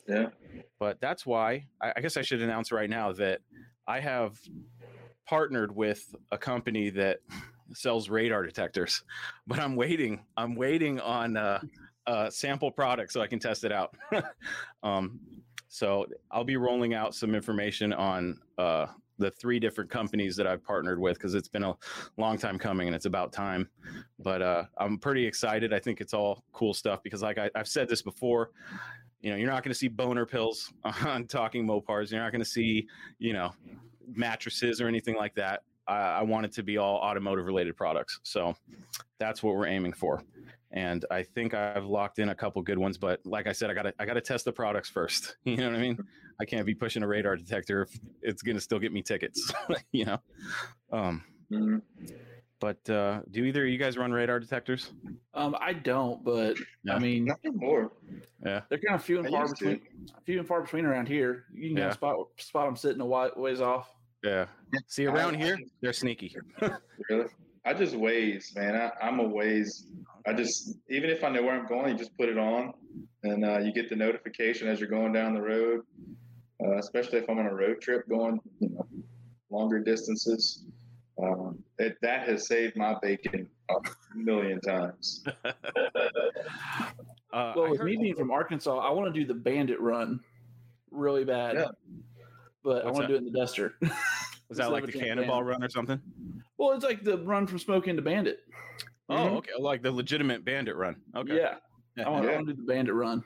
Yeah. 0.07 0.27
But 0.79 0.99
that's 1.01 1.25
why 1.25 1.67
I, 1.81 1.93
I 1.97 2.01
guess 2.01 2.17
I 2.17 2.21
should 2.23 2.41
announce 2.41 2.71
right 2.71 2.89
now 2.89 3.11
that 3.13 3.41
I 3.85 3.99
have 3.99 4.39
partnered 5.27 5.75
with 5.75 6.15
a 6.31 6.37
company 6.37 6.89
that 6.91 7.19
sells 7.73 8.09
radar 8.09 8.43
detectors, 8.43 9.03
but 9.45 9.59
I'm 9.59 9.75
waiting. 9.75 10.21
I'm 10.35 10.55
waiting 10.55 10.99
on 10.99 11.37
uh, 11.37 11.59
uh, 12.07 12.30
sample 12.30 12.71
product 12.71 13.12
so 13.12 13.21
I 13.21 13.27
can 13.27 13.39
test 13.39 13.63
it 13.63 13.71
out. 13.71 13.95
um, 14.83 15.19
so 15.68 16.07
I'll 16.31 16.44
be 16.44 16.57
rolling 16.57 16.94
out 16.94 17.13
some 17.13 17.36
information 17.36 17.94
on 17.94 18.39
uh, 18.57 18.88
the 19.19 19.31
three 19.31 19.59
different 19.59 19.89
companies 19.89 20.36
that 20.38 20.48
I've 20.48 20.63
partnered 20.63 21.00
with 21.00 21.18
because 21.18 21.33
it's 21.36 21.48
been 21.48 21.63
a 21.63 21.75
long 22.18 22.38
time 22.38 22.57
coming 22.57 22.87
and 22.87 22.95
it's 22.95 23.06
about 23.06 23.33
time. 23.33 23.69
But 24.19 24.42
uh, 24.42 24.64
I'm 24.78 24.97
pretty 24.97 25.26
excited. 25.26 25.73
I 25.73 25.80
think 25.80 26.02
it's 26.02 26.14
all 26.14 26.44
cool 26.54 26.73
stuff 26.73 27.04
because, 27.04 27.21
like 27.21 27.37
I, 27.37 27.49
I've 27.56 27.68
said 27.68 27.90
this 27.90 28.02
before, 28.02 28.52
you 29.21 29.31
know, 29.31 29.35
you're 29.35 29.49
not 29.49 29.64
going 29.64 29.71
to 29.73 29.78
see 29.78 29.87
boner 29.87 30.26
pills 30.26 30.71
on 31.06 31.26
Talking 31.28 31.68
Mopars. 31.68 32.11
You're 32.11 32.21
not 32.21 32.31
going 32.31 32.44
to 32.44 32.49
see, 32.49 32.87
you 33.19 33.33
know, 33.33 33.52
mattresses 34.16 34.80
or 34.80 34.87
anything 34.87 35.16
like 35.16 35.35
that. 35.35 35.64
I, 35.87 35.97
I 35.97 36.21
want 36.21 36.45
it 36.45 36.54
to 36.54 36.64
be 36.64 36.78
all 36.78 36.97
automotive 36.97 37.45
related 37.45 37.76
products. 37.76 38.19
So 38.23 38.56
that's 39.19 39.44
what 39.44 39.56
we're 39.56 39.68
aiming 39.68 39.94
for. 39.94 40.23
And 40.71 41.06
I 41.09 41.24
think 41.24 41.54
I've 41.54 41.86
locked 41.86 42.19
in 42.19 42.30
a 42.30 42.36
couple 42.36 42.62
good 42.62 42.78
ones, 42.78 42.97
but 42.97 43.19
like 43.26 43.47
I 43.47 43.54
said, 43.54 43.69
I 43.69 43.74
gotta 43.74 43.94
I 44.00 44.06
gotta 44.06 44.21
test 44.21 44.45
the 44.45 44.52
products 44.52 44.90
first. 44.90 45.38
You 45.45 45.57
know 45.57 45.68
what 45.69 45.76
I 45.78 45.81
mean? 45.81 45.97
I 46.42 46.45
can't 46.45 46.66
be 46.66 46.76
pushing 46.76 47.04
a 47.04 47.07
radar 47.07 47.36
detector 47.38 47.83
if 47.83 47.97
it's 48.21 48.42
gonna 48.42 48.59
still 48.59 48.80
get 48.80 48.92
me 48.92 49.02
tickets. 49.02 49.52
you 49.92 50.06
know. 50.06 50.19
Um, 50.92 51.24
Mhm. 51.50 51.81
but 52.59 52.90
uh, 52.90 53.21
do 53.31 53.45
either 53.45 53.64
of 53.64 53.69
you 53.71 53.78
guys 53.78 53.97
run 53.97 54.12
radar 54.12 54.40
detectors? 54.42 54.92
um, 55.33 55.56
I 55.62 55.71
don't, 55.71 56.21
but 56.26 56.57
Yeah. 56.83 56.95
I 56.95 57.00
mean, 57.00 57.24
Not 57.26 57.40
anymore. 57.45 57.94
Yeah. 58.45 58.62
they're 58.68 58.80
kind 58.80 58.95
of 58.95 59.04
few 59.04 59.19
and 59.19 59.28
I 59.28 59.31
far 59.31 59.42
used 59.44 59.57
to. 59.59 59.66
between. 59.66 59.81
Few 60.26 60.40
and 60.40 60.47
far 60.47 60.62
between 60.64 60.86
around 60.86 61.07
here. 61.07 61.45
You 61.54 61.69
can 61.69 61.78
Yeah. 61.78 61.86
yeah. 61.86 61.92
spot 61.94 62.18
spot 62.38 62.66
them 62.68 62.76
sitting 62.76 63.00
a 63.02 63.06
wa- 63.06 63.31
ways 63.38 63.62
off. 63.62 63.90
Yeah. 64.24 64.47
See 64.88 65.06
around 65.06 65.36
here, 65.36 65.57
they're 65.81 65.94
sneaky. 65.94 66.36
Really? 67.09 67.28
I 67.68 67.74
just 67.74 67.95
Waze, 67.95 68.56
man. 68.56 68.76
I, 68.76 68.92
I'm 69.06 69.19
a 69.19 69.28
Waze. 69.28 69.83
I 70.26 70.31
just 70.31 70.78
even 70.90 71.09
if 71.09 71.21
I 71.24 71.30
know 71.30 71.44
where 71.44 71.54
I'm 71.54 71.68
going, 71.68 71.92
you 71.92 71.97
just 71.97 72.18
put 72.18 72.30
it 72.30 72.38
on, 72.38 72.74
and 73.24 73.44
uh, 73.44 73.59
you 73.59 73.74
get 73.74 73.90
the 73.90 73.95
notification 73.95 74.69
as 74.69 74.80
you're 74.80 74.90
going 74.90 75.12
down 75.12 75.33
the 75.33 75.42
road. 75.42 75.81
Uh, 76.64 76.78
especially 76.78 77.19
if 77.19 77.30
I'm 77.30 77.38
on 77.38 77.45
a 77.45 77.54
road 77.54 77.81
trip 77.81 78.07
going, 78.07 78.40
you 78.59 78.69
know, 78.69 78.88
longer 79.52 79.80
distances. 79.80 80.64
Um, 81.21 81.62
it, 81.78 81.97
that 82.02 82.28
has 82.30 82.47
saved 82.47 82.78
my 82.78 82.95
bacon 83.02 83.50
a 83.69 83.76
million 84.16 84.62
times. 84.62 85.26
Uh, 87.33 87.52
Well, 87.57 87.66
I 87.66 87.69
with 87.71 87.81
me 87.81 87.97
being 87.97 88.16
from 88.16 88.31
Arkansas, 88.31 88.78
I 88.78 88.90
want 88.92 89.14
to 89.14 89.19
do 89.19 89.28
the 89.28 89.33
Bandit 89.33 89.81
run 89.81 90.21
really 90.92 91.26
bad. 91.26 91.56
Yeah. 91.56 91.68
But 92.64 92.86
I 92.86 92.90
want 92.90 93.02
to 93.02 93.07
do 93.07 93.16
it 93.16 93.18
in 93.18 93.26
the 93.26 93.38
Duster. 93.38 93.76
was 94.49 94.57
that 94.57 94.71
like 94.71 94.85
the 94.85 94.92
cannonball 94.92 95.39
Bandit. 95.42 95.51
run 95.51 95.63
or 95.63 95.69
something? 95.69 96.01
well, 96.57 96.71
it's 96.71 96.83
like 96.85 97.04
the 97.04 97.18
run 97.19 97.47
from 97.47 97.59
Smokey 97.59 97.89
and 97.89 97.97
the 97.99 98.04
Bandit. 98.04 98.39
Oh, 99.09 99.16
Mhm. 99.16 99.37
okay. 99.37 99.51
Like 99.59 99.81
the 99.81 99.92
legitimate 99.92 100.44
bandit 100.44 100.75
run. 100.75 100.95
Okay. 101.16 101.37
Yeah. 101.37 101.56
I 102.06 102.09
want, 102.09 102.25
I 102.27 102.31
Yeah. 102.33 102.37
to 102.39 102.45
do 102.45 102.54
the 102.54 102.63
Bandit 102.63 102.94
run. 102.94 103.23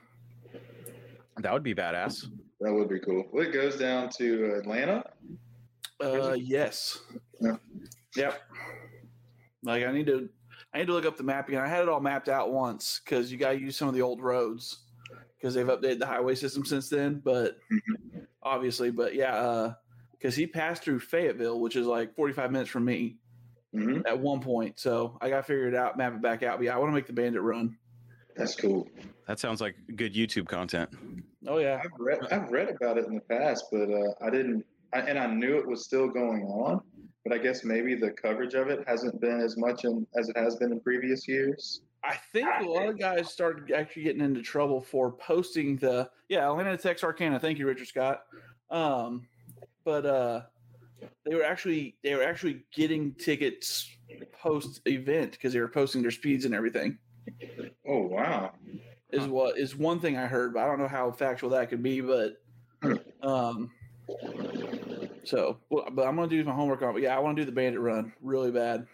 That 1.38 1.52
would 1.52 1.62
be 1.62 1.74
badass. 1.74 2.26
That 2.60 2.72
would 2.72 2.88
be 2.88 3.00
cool. 3.00 3.24
Well, 3.32 3.44
it 3.46 3.52
goes 3.52 3.76
down 3.78 4.08
to 4.18 4.54
Atlanta. 4.54 5.04
Uh, 6.00 6.32
yes. 6.38 7.00
Yeah. 7.40 7.56
Yep. 8.16 8.40
Like 9.64 9.84
I 9.84 9.92
need 9.92 10.06
to, 10.06 10.28
I 10.74 10.78
need 10.78 10.86
to 10.86 10.92
look 10.92 11.06
up 11.06 11.16
the 11.16 11.22
map 11.24 11.48
again. 11.48 11.62
I 11.62 11.68
had 11.68 11.82
it 11.82 11.88
all 11.88 12.00
mapped 12.00 12.28
out 12.28 12.52
once 12.52 13.00
because 13.04 13.32
you 13.32 13.38
got 13.38 13.52
to 13.52 13.58
use 13.60 13.76
some 13.76 13.88
of 13.88 13.94
the 13.94 14.02
old 14.02 14.20
roads 14.20 14.84
because 15.38 15.54
they've 15.54 15.66
updated 15.66 15.98
the 15.98 16.06
highway 16.06 16.34
system 16.34 16.64
since 16.64 16.88
then. 16.88 17.20
But 17.24 17.58
obviously, 18.42 18.90
but 18.90 19.14
yeah, 19.14 19.72
because 20.22 20.36
he 20.36 20.46
passed 20.46 20.84
through 20.84 21.00
Fayetteville, 21.00 21.58
which 21.58 21.74
is 21.74 21.86
like 21.86 22.14
45 22.14 22.52
minutes 22.52 22.70
from 22.70 22.84
me 22.84 23.16
hmm 23.74 24.00
at 24.06 24.18
one 24.18 24.40
point. 24.40 24.78
So 24.78 25.16
I 25.20 25.30
got 25.30 25.38
to 25.38 25.42
figure 25.42 25.66
it 25.66 25.74
out, 25.74 25.96
map 25.96 26.14
it 26.14 26.22
back 26.22 26.42
out. 26.42 26.58
But 26.58 26.66
yeah, 26.66 26.74
I 26.74 26.78
want 26.78 26.90
to 26.90 26.94
make 26.94 27.06
the 27.06 27.14
bandit 27.14 27.40
run. 27.40 27.76
That's 28.36 28.54
cool. 28.54 28.86
That 29.26 29.38
sounds 29.38 29.60
like 29.60 29.76
good 29.96 30.14
YouTube 30.14 30.46
content. 30.46 30.90
Oh 31.46 31.58
yeah. 31.58 31.80
I've 31.82 31.98
read 31.98 32.20
I've 32.30 32.50
read 32.50 32.68
about 32.68 32.98
it 32.98 33.06
in 33.06 33.14
the 33.14 33.20
past, 33.20 33.64
but 33.72 33.90
uh, 33.90 34.12
I 34.20 34.30
didn't. 34.30 34.64
I, 34.92 35.00
and 35.00 35.18
I 35.18 35.26
knew 35.26 35.56
it 35.56 35.66
was 35.66 35.84
still 35.84 36.08
going 36.08 36.42
on, 36.42 36.82
but 37.24 37.32
I 37.32 37.38
guess 37.38 37.64
maybe 37.64 37.94
the 37.94 38.10
coverage 38.10 38.52
of 38.54 38.68
it 38.68 38.84
hasn't 38.86 39.18
been 39.22 39.40
as 39.40 39.56
much 39.56 39.84
in, 39.84 40.06
as 40.18 40.28
it 40.28 40.36
has 40.36 40.56
been 40.56 40.70
in 40.70 40.80
previous 40.80 41.26
years. 41.26 41.80
I 42.04 42.16
think 42.32 42.48
a 42.60 42.64
lot 42.64 42.88
of 42.88 42.98
guys 42.98 43.30
started 43.30 43.72
actually 43.72 44.02
getting 44.02 44.22
into 44.22 44.42
trouble 44.42 44.82
for 44.82 45.12
posting 45.12 45.76
the 45.76 46.10
yeah 46.28 46.48
Atlanta 46.48 46.76
to 46.76 46.82
Texarkana. 46.82 47.40
Thank 47.40 47.58
you, 47.58 47.66
Richard 47.66 47.88
Scott. 47.88 48.22
Um, 48.70 49.26
but 49.84 50.06
uh, 50.06 50.42
they 51.24 51.34
were 51.34 51.44
actually 51.44 51.96
they 52.02 52.14
were 52.14 52.22
actually 52.22 52.64
getting 52.74 53.14
tickets 53.14 53.88
post 54.40 54.80
event 54.86 55.32
because 55.32 55.52
they 55.52 55.60
were 55.60 55.68
posting 55.68 56.02
their 56.02 56.10
speeds 56.10 56.44
and 56.44 56.54
everything. 56.54 56.98
Oh 57.86 58.02
wow! 58.02 58.52
Is 59.10 59.26
what 59.26 59.58
is 59.58 59.76
one 59.76 60.00
thing 60.00 60.16
I 60.16 60.26
heard, 60.26 60.54
but 60.54 60.60
I 60.60 60.66
don't 60.66 60.78
know 60.78 60.88
how 60.88 61.10
factual 61.12 61.50
that 61.50 61.68
could 61.68 61.82
be. 61.82 62.00
But 62.00 62.42
um, 63.22 63.70
so 65.24 65.58
well, 65.70 65.88
but 65.92 66.06
I'm 66.06 66.16
gonna 66.16 66.28
do 66.28 66.42
my 66.44 66.52
homework 66.52 66.82
on. 66.82 66.94
But 66.94 67.02
yeah, 67.02 67.16
I 67.16 67.20
want 67.20 67.36
to 67.36 67.42
do 67.42 67.46
the 67.46 67.52
bandit 67.52 67.80
run 67.80 68.12
really 68.20 68.50
bad. 68.50 68.86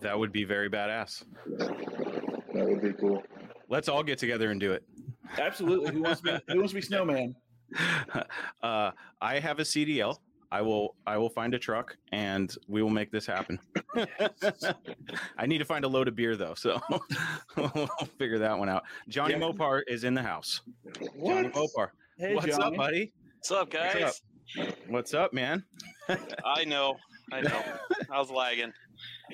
That 0.00 0.18
would 0.18 0.32
be 0.32 0.44
very 0.44 0.70
badass. 0.70 1.24
That 1.58 2.66
would 2.66 2.80
be 2.80 2.92
cool. 2.94 3.22
Let's 3.68 3.88
all 3.88 4.02
get 4.02 4.18
together 4.18 4.50
and 4.50 4.60
do 4.60 4.72
it. 4.72 4.84
Absolutely. 5.36 5.92
Who 5.92 6.02
wants 6.02 6.22
to 6.22 6.40
be 6.46 6.52
Who 6.52 6.58
wants 6.58 6.72
to 6.72 6.76
be 6.76 6.82
snowman? 6.86 7.34
Uh, 8.62 8.90
I 9.20 9.38
have 9.38 9.58
a 9.58 9.62
CDL. 9.62 10.16
I 10.50 10.62
will 10.62 10.96
I 11.06 11.18
will 11.18 11.28
find 11.28 11.52
a 11.52 11.58
truck 11.58 11.94
and 12.10 12.54
we 12.68 12.82
will 12.82 12.88
make 12.88 13.10
this 13.12 13.26
happen. 13.26 13.58
I 15.36 15.44
need 15.46 15.58
to 15.58 15.64
find 15.66 15.84
a 15.84 15.88
load 15.88 16.08
of 16.08 16.16
beer 16.16 16.36
though, 16.36 16.54
so 16.54 16.80
we'll 17.56 17.86
figure 18.18 18.38
that 18.38 18.58
one 18.58 18.70
out. 18.70 18.84
Johnny 19.08 19.34
Yeah. 19.34 19.40
Mopar 19.40 19.82
is 19.86 20.04
in 20.04 20.14
the 20.14 20.22
house. 20.22 20.62
Johnny 20.94 21.10
What? 21.16 21.52
Mopar. 21.52 21.88
Hey, 22.16 22.34
What's 22.34 22.46
Johnny. 22.46 22.64
up, 22.64 22.76
buddy? 22.76 23.12
What's 23.36 23.50
up, 23.50 23.70
guys? 23.70 24.22
What's 24.88 25.12
up, 25.12 25.34
man? 25.34 25.62
I 26.46 26.64
know, 26.64 26.96
I 27.30 27.42
know. 27.42 27.62
I 28.10 28.18
was 28.18 28.30
lagging. 28.30 28.72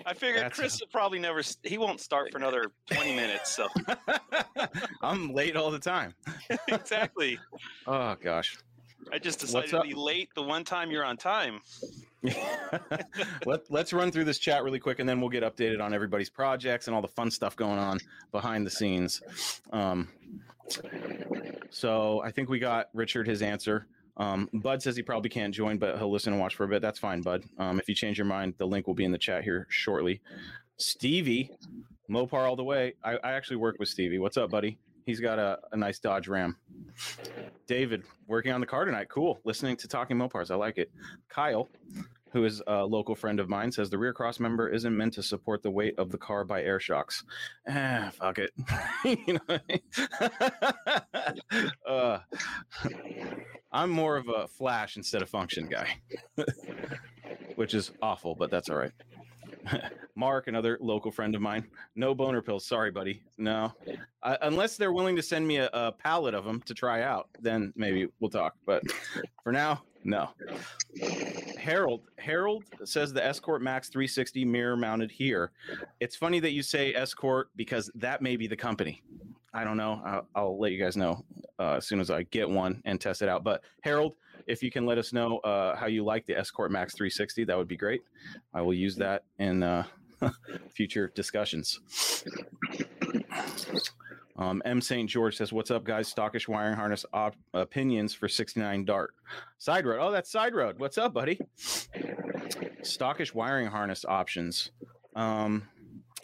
I 0.07 0.15
figured 0.15 0.39
That's- 0.39 0.59
Chris 0.59 0.81
will 0.81 0.89
probably 0.89 1.19
never. 1.19 1.43
He 1.63 1.79
won't 1.79 2.01
start 2.01 2.33
for 2.33 2.39
another 2.39 2.73
twenty 2.91 3.15
minutes. 3.15 3.53
So 3.53 3.69
I'm 5.03 5.33
late 5.33 5.57
all 5.57 5.71
the 5.71 5.79
time. 5.79 6.15
exactly. 6.69 7.39
Oh 7.87 8.17
gosh. 8.21 8.57
I 9.13 9.19
just 9.19 9.41
decided 9.41 9.71
to 9.71 9.83
be 9.83 9.95
late 9.95 10.31
the 10.35 10.43
one 10.43 10.65
time 10.65 10.91
you're 10.91 11.05
on 11.05 11.17
time. 11.17 11.61
Let, 13.45 13.71
let's 13.71 13.93
run 13.93 14.11
through 14.11 14.25
this 14.25 14.39
chat 14.39 14.65
really 14.65 14.79
quick 14.79 14.99
and 14.99 15.07
then 15.07 15.21
we'll 15.21 15.29
get 15.29 15.43
updated 15.43 15.83
on 15.83 15.93
everybody's 15.93 16.31
projects 16.31 16.87
and 16.87 16.97
all 16.97 17.03
the 17.03 17.09
fun 17.09 17.31
stuff 17.31 17.55
going 17.55 17.79
on 17.79 17.99
behind 18.33 18.67
the 18.67 18.71
scenes. 18.71 19.21
Um, 19.73 20.09
so 21.69 22.23
I 22.23 22.31
think 22.31 22.49
we 22.49 22.59
got 22.59 22.89
Richard 22.95 23.27
his 23.27 23.43
answer. 23.43 23.87
Um, 24.17 24.49
Bud 24.53 24.83
says 24.83 24.97
he 24.97 25.03
probably 25.03 25.31
can't 25.31 25.55
join, 25.55 25.79
but 25.79 25.99
he'll 25.99 26.11
listen 26.11 26.33
and 26.33 26.41
watch 26.41 26.55
for 26.55 26.65
a 26.65 26.69
bit. 26.69 26.83
That's 26.83 26.99
fine, 26.99 27.21
Bud. 27.21 27.45
Um, 27.59 27.81
if 27.81 27.89
you 27.89 27.95
change 27.95 28.17
your 28.19 28.27
mind, 28.27 28.55
the 28.59 28.67
link 28.67 28.87
will 28.87 28.95
be 28.95 29.05
in 29.05 29.13
the 29.13 29.19
chat 29.19 29.43
here 29.43 29.67
shortly. 29.71 30.21
Stevie, 30.77 31.51
Mopar 32.11 32.49
all 32.49 32.57
the 32.57 32.65
way. 32.65 32.95
I, 33.03 33.17
I 33.25 33.33
actually 33.33 33.57
work 33.57 33.77
with 33.79 33.89
Stevie. 33.89 34.19
What's 34.19 34.37
up, 34.37 34.51
buddy? 34.51 34.79
He's 35.07 35.21
got 35.21 35.39
a, 35.39 35.59
a 35.73 35.77
nice 35.77 35.99
Dodge 35.99 36.29
Ram. 36.29 36.57
David, 37.67 38.05
working 38.27 38.53
on 38.53 38.61
the 38.61 38.67
car 38.67 38.85
tonight. 38.85 39.09
Cool. 39.11 39.41
Listening 39.45 39.77
to 39.79 39.89
Talking 39.89 40.17
Mopars. 40.17 40.51
I 40.51 40.55
like 40.55 40.79
it. 40.79 40.91
Kyle, 41.29 41.69
who 42.35 42.45
is 42.45 42.61
a 42.67 42.85
local 42.85 43.15
friend 43.15 43.39
of 43.39 43.49
mine, 43.49 43.71
says 43.71 43.89
the 43.89 43.97
rear 43.97 44.13
cross 44.13 44.41
member 44.41 44.69
isn't 44.69 44.95
meant 44.95 45.15
to 45.15 45.23
support 45.23 45.63
the 45.63 45.71
weight 45.71 45.95
of 45.99 46.11
the 46.11 46.19
car 46.19 46.45
by 46.45 46.63
air 46.63 46.81
shocks. 46.81 47.23
Ah, 47.69 48.11
fuck 48.13 48.41
it. 48.41 48.51
uh, 51.89 52.19
I'm 53.71 53.91
more 53.91 54.17
of 54.17 54.29
a 54.29 54.49
flash 54.49 54.97
instead 54.97 55.23
of 55.23 55.31
function 55.31 55.69
guy, 55.69 55.97
which 57.55 57.73
is 57.73 57.93
awful, 58.03 58.35
but 58.35 58.51
that's 58.51 58.69
all 58.69 58.79
right. 58.79 58.91
Mark, 60.17 60.49
another 60.49 60.77
local 60.81 61.13
friend 61.13 61.37
of 61.37 61.41
mine, 61.41 61.65
no 61.95 62.17
boner 62.17 62.43
pills. 62.43 62.67
Sorry, 62.67 62.91
buddy. 62.91 63.23
No, 63.39 63.73
uh, 64.25 64.39
unless 64.43 64.77
they're 64.77 64.93
willing 64.93 65.15
to 65.15 65.23
send 65.23 65.47
me 65.47 65.59
a, 65.59 65.71
a 65.73 65.93
pallet 65.93 66.35
of 66.35 66.45
them 66.45 66.63
to 66.63 66.75
try 66.75 67.03
out, 67.03 67.29
then 67.41 67.73
maybe 67.77 68.09
we'll 68.19 68.31
talk. 68.31 68.55
But 68.67 68.83
for 69.45 69.53
now, 69.53 69.85
no. 70.05 70.29
Harold 71.59 72.03
Harold 72.19 72.65
says 72.85 73.13
the 73.13 73.25
Escort 73.25 73.63
Max 73.63 73.89
360 73.89 74.45
mirror 74.45 74.77
mounted 74.77 75.11
here. 75.11 75.51
It's 76.01 76.15
funny 76.15 76.41
that 76.41 76.53
you 76.53 76.63
say 76.63 76.95
Escort 76.95 77.49
because 77.57 77.91
that 77.95 78.21
may 78.23 78.37
be 78.37 78.47
the 78.47 78.57
company. 78.57 79.03
I 79.55 79.65
don't 79.65 79.77
know. 79.77 80.03
I'll, 80.05 80.27
I'll 80.35 80.59
let 80.59 80.73
you 80.73 80.83
guys 80.83 80.97
know 80.97 81.25
uh, 81.59 81.75
as 81.75 81.87
soon 81.87 82.01
as 82.01 82.11
I 82.11 82.25
get 82.25 82.49
one 82.49 82.83
and 82.85 83.01
test 83.01 83.23
it 83.23 83.29
out. 83.29 83.45
But 83.45 83.63
Harold, 83.83 84.15
if 84.47 84.63
you 84.63 84.71
can 84.71 84.85
let 84.85 84.99
us 84.99 85.13
know 85.13 85.39
uh, 85.39 85.77
how 85.77 85.87
you 85.87 86.05
like 86.05 86.27
the 86.27 86.37
Escort 86.37 86.71
Max 86.71 86.95
360, 86.95 87.45
that 87.45 87.57
would 87.57 87.69
be 87.69 87.77
great. 87.77 88.03
I 88.53 88.61
will 88.61 88.75
use 88.75 88.97
that 88.97 89.25
in 89.39 89.63
uh, 89.63 89.85
future 90.75 91.11
discussions. 91.15 91.81
Um, 94.37 94.63
M. 94.65 94.81
St. 94.81 95.09
George 95.09 95.37
says, 95.37 95.53
What's 95.53 95.71
up, 95.71 95.85
guys? 95.85 96.09
Stockish 96.09 96.49
wiring 96.49 96.75
harness 96.75 97.07
op- 97.13 97.37
opinions 97.53 98.15
for 98.15 98.29
69 98.29 98.85
Dart. 98.85 99.15
Side 99.59 99.87
road. 99.87 100.01
Oh, 100.01 100.11
that's 100.11 100.31
side 100.31 100.55
road. 100.55 100.79
What's 100.79 100.99
up, 100.99 101.15
buddy? 101.15 101.39
Stockish 102.83 103.33
wiring 103.33 103.69
harness 103.69 104.05
options. 104.07 104.71
Um, 105.15 105.69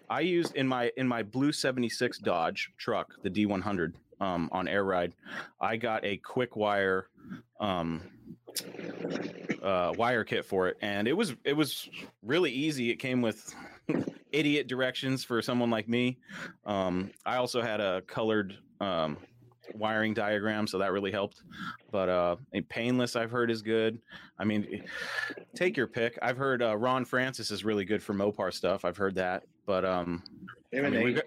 I 0.09 0.21
used 0.21 0.57
in 0.57 0.67
my 0.67 0.91
in 0.97 1.07
my 1.07 1.23
blue 1.23 1.53
76 1.53 2.19
Dodge 2.19 2.73
truck, 2.79 3.15
the 3.23 3.31
D100, 3.31 3.93
um, 4.21 4.49
on 4.51 4.67
air 4.67 4.83
ride. 4.83 5.13
I 5.61 5.77
got 5.77 6.05
a 6.05 6.17
quick 6.17 6.57
wire 6.57 7.07
um, 7.61 8.03
uh, 9.63 9.93
wire 9.97 10.25
kit 10.25 10.45
for 10.45 10.67
it, 10.69 10.77
and 10.83 11.07
it 11.07 11.13
was 11.13 11.35
it 11.45 11.53
was 11.53 11.89
really 12.23 12.51
easy. 12.51 12.91
It 12.91 12.97
came 12.97 13.23
with 13.23 13.55
idiot 14.33 14.69
directions 14.69 15.25
for 15.25 15.41
someone 15.43 15.71
like 15.71 15.89
me. 15.89 16.19
Um, 16.67 17.11
I 17.27 17.37
also 17.37 17.61
had 17.63 17.81
a 17.81 18.03
colored 18.03 18.57
um, 18.81 19.17
wiring 19.75 20.15
diagram, 20.15 20.67
so 20.67 20.79
that 20.79 20.93
really 20.93 21.13
helped. 21.13 21.43
But 21.91 22.09
uh, 22.09 22.37
a 22.55 22.61
painless, 22.63 23.17
I've 23.17 23.31
heard, 23.31 23.51
is 23.51 23.63
good. 23.63 24.01
I 24.39 24.45
mean, 24.45 24.85
take 25.55 25.77
your 25.77 25.87
pick. 25.87 26.19
I've 26.23 26.37
heard 26.37 26.63
uh, 26.63 26.77
Ron 26.77 27.05
Francis 27.05 27.51
is 27.51 27.65
really 27.65 27.85
good 27.85 28.03
for 28.03 28.15
Mopar 28.15 28.53
stuff. 28.53 28.85
I've 28.85 28.97
heard 28.97 29.15
that, 29.17 29.45
but 29.67 29.85
um, 29.85 30.23
I 30.75 30.81
mean, 30.89 31.15
got- 31.15 31.25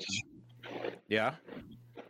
yeah, 1.07 1.35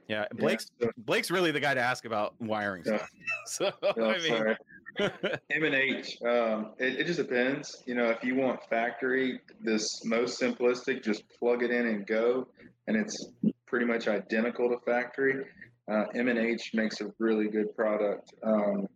yeah. 0.07 0.25
Blake's 0.35 0.71
so- 0.81 0.91
Blake's 0.97 1.31
really 1.31 1.51
the 1.51 1.59
guy 1.59 1.73
to 1.73 1.81
ask 1.81 2.05
about 2.05 2.35
wiring 2.39 2.83
Yeah. 2.85 2.97
stuff. 2.97 3.09
So 3.47 3.71
No, 3.97 4.09
I 4.11 4.17
mean, 4.19 4.27
sorry. 4.37 4.57
M 4.99 5.63
and 5.63 5.75
H. 5.75 6.17
Um, 6.21 6.73
it, 6.77 6.99
it 6.99 7.07
just 7.07 7.19
depends. 7.19 7.83
You 7.85 7.95
know, 7.95 8.09
if 8.09 8.23
you 8.23 8.35
want 8.35 8.59
factory, 8.69 9.39
this 9.61 10.03
most 10.05 10.39
simplistic, 10.39 11.03
just 11.03 11.23
plug 11.39 11.63
it 11.63 11.71
in 11.71 11.87
and 11.87 12.05
go, 12.05 12.47
and 12.87 12.97
it's 12.97 13.27
pretty 13.65 13.85
much 13.85 14.07
identical 14.07 14.69
to 14.69 14.77
factory. 14.85 15.45
Uh, 15.91 16.05
M 16.15 16.27
and 16.27 16.39
H 16.39 16.71
makes 16.73 17.01
a 17.01 17.11
really 17.19 17.47
good 17.47 17.75
product. 17.75 18.33
Um, 18.43 18.87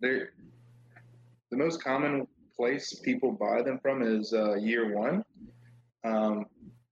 the 0.00 0.26
most 1.52 1.82
common 1.82 2.26
place 2.56 3.00
people 3.04 3.32
buy 3.32 3.62
them 3.62 3.78
from 3.80 4.02
is 4.02 4.32
uh, 4.32 4.54
year 4.56 4.94
one. 4.96 5.24
Um, 6.04 6.46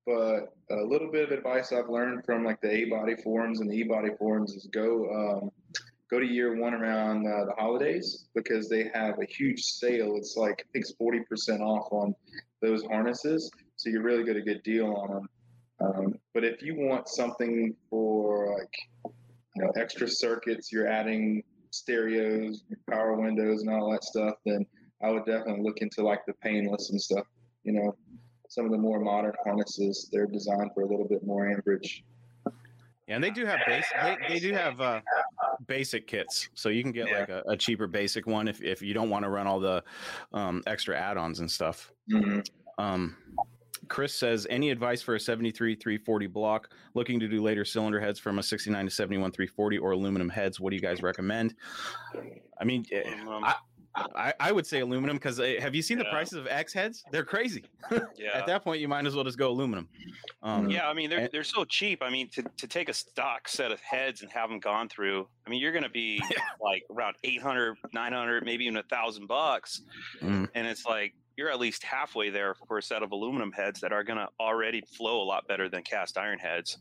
but 0.07 0.55
a 0.71 0.85
little 0.85 1.11
bit 1.11 1.25
of 1.25 1.37
advice 1.37 1.73
I've 1.73 1.89
learned 1.89 2.25
from 2.25 2.45
like 2.45 2.61
the 2.61 2.71
A 2.71 2.85
body 2.85 3.17
forums 3.17 3.61
and 3.61 3.71
the 3.71 3.75
E 3.75 3.83
body 3.83 4.11
forums 4.19 4.55
is 4.55 4.69
go 4.73 5.43
um, 5.43 5.51
go 6.11 6.21
to 6.21 6.27
year 6.27 6.57
one 6.57 6.75
around 6.75 7.27
uh, 7.27 7.45
the 7.47 7.53
holidays 7.59 8.27
because 8.35 8.69
they 8.69 8.91
have 8.95 9.19
a 9.19 9.27
huge 9.27 9.63
sale. 9.63 10.17
It's 10.17 10.37
like 10.37 10.65
I 10.69 10.69
think 10.73 10.85
it's 10.85 10.93
forty 10.93 11.21
percent 11.21 11.63
off 11.63 11.89
on 11.91 12.15
those 12.63 12.85
harnesses, 12.85 13.51
so 13.77 13.91
you 13.91 14.01
really 14.01 14.25
get 14.25 14.37
a 14.37 14.43
good 14.43 14.63
deal 14.63 14.93
on 14.95 15.09
them. 15.13 15.29
Um, 15.81 16.15
but 16.33 16.45
if 16.45 16.63
you 16.63 16.75
want 16.75 17.09
something 17.09 17.75
for 17.91 18.57
like 18.59 19.13
you 19.57 19.65
know 19.65 19.73
extra 19.77 20.09
circuits, 20.09 20.73
you're 20.73 20.89
adding 20.89 21.43
stereos, 21.71 22.63
power 22.89 23.15
windows, 23.15 23.63
and 23.63 23.71
all 23.71 23.91
that 23.91 24.05
stuff, 24.05 24.35
then 24.45 24.65
I 25.03 25.11
would 25.11 25.27
definitely 25.27 25.63
look 25.63 25.79
into 25.79 26.03
like 26.03 26.25
the 26.27 26.33
painless 26.35 26.91
and 26.91 27.01
stuff. 27.01 27.27
You 27.65 27.73
know, 27.73 27.97
some 28.49 28.65
of 28.65 28.71
the 28.71 28.79
more 28.79 29.01
modern 29.01 29.35
harnesses 29.45 30.09
they're 30.13 30.27
designed 30.27 30.71
for 30.75 30.83
a 30.83 30.87
little 30.87 31.07
bit 31.07 31.27
more 31.27 31.51
amperage. 31.51 32.05
Yeah, 33.09 33.17
and 33.17 33.25
they 33.25 33.31
do 33.31 33.47
have 33.47 33.61
base. 33.67 33.87
They, 34.03 34.17
they 34.29 34.39
do 34.41 34.53
have 34.53 34.81
uh, 34.81 35.01
basic 35.67 36.07
kits, 36.07 36.49
so 36.55 36.69
you 36.69 36.83
can 36.83 36.93
get 36.93 37.09
Yeah. 37.09 37.21
like 37.21 37.29
a, 37.29 37.43
a 37.49 37.57
cheaper 37.57 37.87
basic 37.87 38.27
one 38.27 38.49
if 38.49 38.63
if 38.63 38.83
you 38.83 38.95
don't 38.95 39.11
want 39.11 39.25
to 39.25 39.29
run 39.31 39.47
all 39.47 39.61
the 39.61 39.83
um, 40.33 40.63
extra 40.67 40.97
add-ons 40.99 41.41
and 41.41 41.51
stuff. 41.51 41.93
Mhm. 42.11 42.47
Um, 42.79 43.17
Chris 43.89 44.15
says, 44.15 44.47
any 44.51 44.71
advice 44.71 45.01
for 45.01 45.15
a 45.15 45.21
73 45.21 45.77
340 45.77 46.27
block 46.27 46.71
looking 46.95 47.21
to 47.21 47.29
do 47.29 47.41
later 47.41 47.65
cylinder 47.65 48.01
heads 48.01 48.19
from 48.19 48.39
a 48.41 48.43
69 48.43 48.85
to 48.87 48.91
71 48.91 49.31
340 49.31 49.79
or 49.79 49.93
aluminum 49.93 50.29
heads? 50.29 50.59
What 50.59 50.71
do 50.71 50.77
you 50.77 50.83
guys 50.83 51.03
recommend? 51.03 51.55
I 52.61 52.65
mean, 52.65 52.85
eh, 52.91 53.03
Um, 53.29 53.45
I, 53.45 53.55
I, 54.15 54.33
I 54.39 54.53
would 54.53 54.67
say 54.67 54.81
aluminum 54.81 55.17
because 55.17 55.39
have 55.39 55.75
you 55.75 55.83
seen 55.83 55.99
the 55.99 56.05
prices 56.07 56.35
of 56.35 56.47
X 56.47 56.73
heads? 56.73 57.03
They're 57.13 57.25
crazy. 57.25 57.65
yeah. 58.17 58.31
At 58.35 58.47
that 58.47 58.63
point, 58.63 58.81
you 58.81 58.89
might 58.89 59.07
as 59.07 59.15
well 59.15 59.25
just 59.25 59.39
go 59.39 59.49
aluminum. 59.51 59.89
Um, 60.43 60.69
Yeah, 60.69 60.89
I 60.89 60.93
mean 60.93 61.09
they're 61.11 61.21
And- 61.21 61.31
they're 61.33 61.45
so 61.45 61.65
cheap. 61.65 62.03
I 62.03 62.11
mean 62.11 62.29
to, 62.31 62.43
to 62.43 62.67
take 62.67 62.89
a 62.89 62.93
stock 62.95 63.49
set 63.49 63.73
of 63.73 63.81
heads 63.81 64.23
and 64.23 64.31
have 64.33 64.51
them 64.51 64.61
gone 64.61 64.89
through. 64.89 65.27
I 65.47 65.51
mean 65.51 65.61
you're 65.61 65.73
going 65.73 65.85
to 65.85 65.89
be 65.91 66.23
like 66.61 66.85
around 66.91 67.17
800, 67.25 67.77
900, 67.93 68.45
maybe 68.45 68.65
even 68.65 68.77
a 68.77 68.83
thousand 68.85 69.27
bucks, 69.27 69.83
Mm. 70.23 70.49
and 70.55 70.67
it's 70.67 70.85
like 70.87 71.15
you're 71.37 71.51
at 71.51 71.59
least 71.61 71.83
halfway 71.83 72.31
there 72.31 72.55
for 72.67 72.79
a 72.79 72.83
set 72.83 73.03
of 73.03 73.13
aluminum 73.13 73.53
heads 73.53 73.81
that 73.81 73.93
are 73.93 74.03
going 74.05 74.19
to 74.19 74.29
already 74.41 74.83
flow 74.97 75.23
a 75.23 75.25
lot 75.25 75.47
better 75.49 75.69
than 75.69 75.83
cast 75.83 76.17
iron 76.17 76.39
heads. 76.39 76.79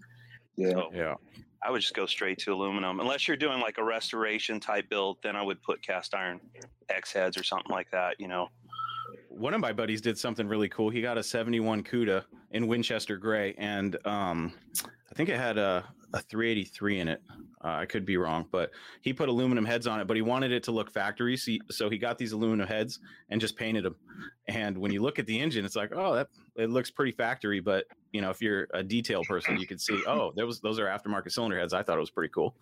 Yeah. 0.55 0.69
So 0.71 0.91
Yeah. 0.93 1.13
I 1.65 1.71
would 1.71 1.81
just 1.81 1.95
go 1.95 2.05
straight 2.05 2.37
to 2.39 2.53
aluminum, 2.53 2.99
unless 2.99 3.27
you're 3.27 3.37
doing 3.37 3.59
like 3.59 3.77
a 3.79 3.83
restoration 3.83 4.59
type 4.59 4.87
build. 4.89 5.17
Then 5.23 5.35
I 5.35 5.41
would 5.41 5.61
put 5.63 5.81
cast 5.81 6.13
iron 6.13 6.39
X 6.89 7.11
heads 7.11 7.37
or 7.37 7.43
something 7.43 7.71
like 7.71 7.89
that. 7.91 8.19
You 8.19 8.27
know. 8.27 8.49
one 9.29 9.53
of 9.53 9.61
my 9.61 9.73
buddies 9.73 10.01
did 10.01 10.17
something 10.17 10.47
really 10.47 10.69
cool. 10.69 10.89
He 10.89 11.01
got 11.01 11.17
a 11.17 11.23
71 11.23 11.83
CUDA 11.83 12.23
in 12.51 12.67
Winchester 12.67 13.17
gray, 13.17 13.55
and 13.57 13.97
um, 14.05 14.53
I 14.83 15.15
think 15.15 15.29
it 15.29 15.37
had 15.37 15.57
a, 15.57 15.83
a 16.13 16.21
383 16.21 16.99
in 16.99 17.07
it. 17.07 17.21
Uh, 17.63 17.77
I 17.79 17.85
could 17.87 18.05
be 18.05 18.15
wrong, 18.15 18.45
but 18.51 18.69
he 19.01 19.11
put 19.11 19.27
aluminum 19.27 19.65
heads 19.65 19.87
on 19.87 19.99
it, 19.99 20.05
but 20.05 20.15
he 20.15 20.21
wanted 20.21 20.51
it 20.51 20.61
to 20.63 20.71
look 20.71 20.91
factory. 20.91 21.35
So 21.35 21.51
he, 21.51 21.61
so 21.71 21.89
he 21.89 21.97
got 21.97 22.19
these 22.19 22.31
aluminum 22.31 22.67
heads 22.67 22.99
and 23.29 23.41
just 23.41 23.55
painted 23.55 23.83
them. 23.85 23.95
And 24.47 24.77
when 24.77 24.91
you 24.91 25.01
look 25.01 25.17
at 25.17 25.25
the 25.25 25.39
engine, 25.39 25.65
it's 25.65 25.75
like, 25.75 25.91
oh, 25.95 26.13
that 26.13 26.27
it 26.55 26.69
looks 26.69 26.91
pretty 26.91 27.11
factory. 27.11 27.59
But 27.59 27.85
you 28.15 28.21
know, 28.21 28.29
if 28.29 28.41
you're 28.41 28.67
a 28.73 28.81
detail 28.81 29.25
person, 29.25 29.59
you 29.59 29.67
can 29.67 29.77
see, 29.77 30.01
oh, 30.07 30.31
there 30.37 30.45
was 30.45 30.61
those 30.61 30.79
are 30.79 30.85
aftermarket 30.85 31.33
cylinder 31.33 31.59
heads. 31.59 31.73
I 31.73 31.83
thought 31.83 31.97
it 31.97 31.99
was 31.99 32.09
pretty 32.09 32.31
cool. 32.33 32.55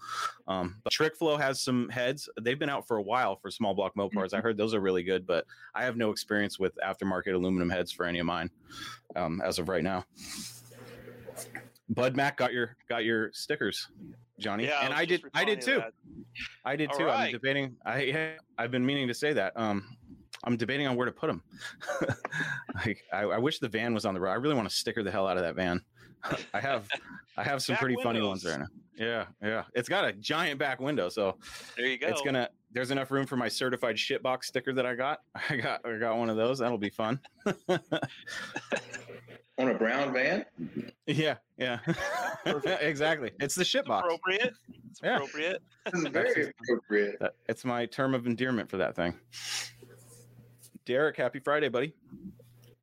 Um, 0.48 0.78
but 0.84 0.92
Trick 0.92 1.16
Flow 1.16 1.38
has 1.38 1.62
some 1.62 1.90
heads. 1.90 2.28
They've 2.42 2.58
been 2.58 2.70
out 2.72 2.88
for 2.88 2.98
a 2.98 3.04
while 3.04 3.36
for 3.36 3.52
small 3.52 3.76
block 3.76 3.94
Mopars. 3.96 4.34
I 4.34 4.42
heard 4.42 4.58
those 4.58 4.74
are 4.74 4.80
really 4.82 5.04
good, 5.04 5.28
but 5.28 5.46
I 5.76 5.86
have 5.86 5.96
no 5.96 6.10
experience 6.10 6.58
with 6.58 6.74
aftermarket 6.84 7.36
aluminum 7.36 7.70
heads 7.70 7.92
for 7.92 8.06
any 8.08 8.18
of 8.18 8.26
mine 8.26 8.50
um, 9.16 9.42
as 9.46 9.60
of 9.60 9.70
right 9.70 9.84
now. 9.84 10.06
Bud 11.90 12.16
Mac 12.16 12.36
got 12.38 12.52
your 12.52 12.76
got 12.90 13.06
your 13.06 13.32
stickers, 13.34 13.90
Johnny, 14.40 14.66
Yeah, 14.66 14.80
and 14.82 14.90
was 14.90 15.00
I 15.00 15.06
did 15.06 15.24
I 15.36 15.46
did 15.46 15.62
too. 15.62 15.82
to 15.82 15.92
I 16.66 16.76
did 16.76 16.90
All 16.90 16.98
too. 16.98 17.10
I'm 17.10 17.32
debating. 17.32 17.76
I 17.86 18.38
I've 18.58 18.72
been 18.72 18.86
meaning 18.86 19.08
to 19.08 19.14
say 19.14 19.34
that. 19.34 19.54
Um, 19.56 19.96
I'm 20.44 20.58
debating 20.58 20.88
on 20.88 20.96
where 20.96 21.06
to 21.06 21.12
put 21.12 21.28
them. 21.28 21.42
like 22.76 23.04
I, 23.12 23.22
I 23.24 23.38
wish 23.38 23.60
the 23.60 23.70
van 23.70 23.94
was 23.94 24.06
on 24.06 24.14
the 24.14 24.20
road. 24.20 24.32
I 24.32 24.36
really 24.36 24.56
want 24.56 24.70
to 24.70 24.76
sticker 24.76 25.04
the 25.04 25.12
hell 25.12 25.28
out 25.28 25.38
of 25.38 25.44
that 25.44 25.56
van. 25.56 25.82
I 26.54 26.60
have 26.60 26.88
I 27.38 27.44
have 27.44 27.62
some 27.62 27.74
Back 27.74 27.82
pretty 27.82 27.98
funny 28.02 28.22
ones 28.22 28.46
right 28.46 28.60
now. 28.60 28.68
Yeah, 28.96 29.26
yeah. 29.42 29.64
It's 29.74 29.90
got 29.90 30.06
a 30.06 30.14
giant 30.14 30.60
back 30.60 30.80
window, 30.80 31.10
so. 31.10 31.38
There 31.76 31.88
you 31.88 31.98
go. 31.98 32.08
it's 32.08 32.22
gonna. 32.22 32.50
There's 32.72 32.92
enough 32.92 33.12
room 33.12 33.26
for 33.26 33.36
my 33.38 33.48
certified 33.48 33.96
shitbox 33.96 34.46
sticker 34.46 34.74
that 34.74 34.86
I 34.86 34.96
got. 34.96 35.20
I 35.50 35.58
got 35.58 35.86
I 35.86 35.98
got 35.98 36.18
one 36.18 36.30
of 36.30 36.38
those. 36.38 36.60
That'll 36.60 36.78
be 36.78 36.90
fun. 36.90 37.20
On 39.60 39.70
a 39.70 39.74
brown 39.76 40.12
van? 40.14 40.46
Yeah, 41.06 41.36
yeah. 41.58 41.78
exactly. 42.82 43.32
It's 43.40 43.54
the 43.54 43.62
It's 43.62 43.72
shitbox. 43.72 44.00
appropriate. 44.00 44.54
It's 44.90 45.00
appropriate. 45.00 45.62
This 45.86 46.02
is 46.02 46.08
very 46.08 46.52
appropriate. 46.64 47.22
It's 47.48 47.64
my 47.64 47.86
term 47.86 48.16
of 48.16 48.26
endearment 48.26 48.68
for 48.70 48.78
that 48.78 48.96
thing. 48.96 49.14
Derek, 50.86 51.18
happy 51.18 51.40
Friday, 51.40 51.70
buddy. 51.70 51.94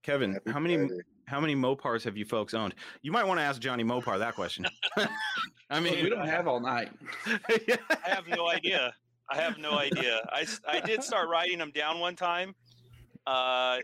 Kevin, 0.02 0.34
Happy 0.34 0.50
how 0.50 0.58
many 0.60 0.76
Friday. 0.76 0.94
how 1.26 1.40
many 1.40 1.54
Mopars 1.54 2.02
have 2.04 2.16
you 2.16 2.24
folks 2.24 2.54
owned? 2.54 2.74
You 3.02 3.12
might 3.12 3.26
want 3.26 3.38
to 3.40 3.44
ask 3.44 3.60
Johnny 3.60 3.84
Mopar 3.84 4.18
that 4.18 4.34
question. 4.34 4.66
I 4.96 5.08
I 5.70 5.80
mean, 5.80 5.94
mean, 5.94 6.04
we 6.04 6.10
don't 6.10 6.26
have 6.26 6.48
all 6.48 6.60
night. 6.60 6.90
I 7.26 7.78
have 8.04 8.26
no 8.28 8.48
idea. 8.48 8.92
I 9.30 9.36
have 9.36 9.58
no 9.58 9.78
idea. 9.78 10.20
I, 10.32 10.46
I 10.66 10.80
did 10.80 11.04
start 11.04 11.28
writing 11.28 11.58
them 11.58 11.70
down 11.70 12.00
one 12.00 12.16
time. 12.16 12.54
Uh, 13.26 13.78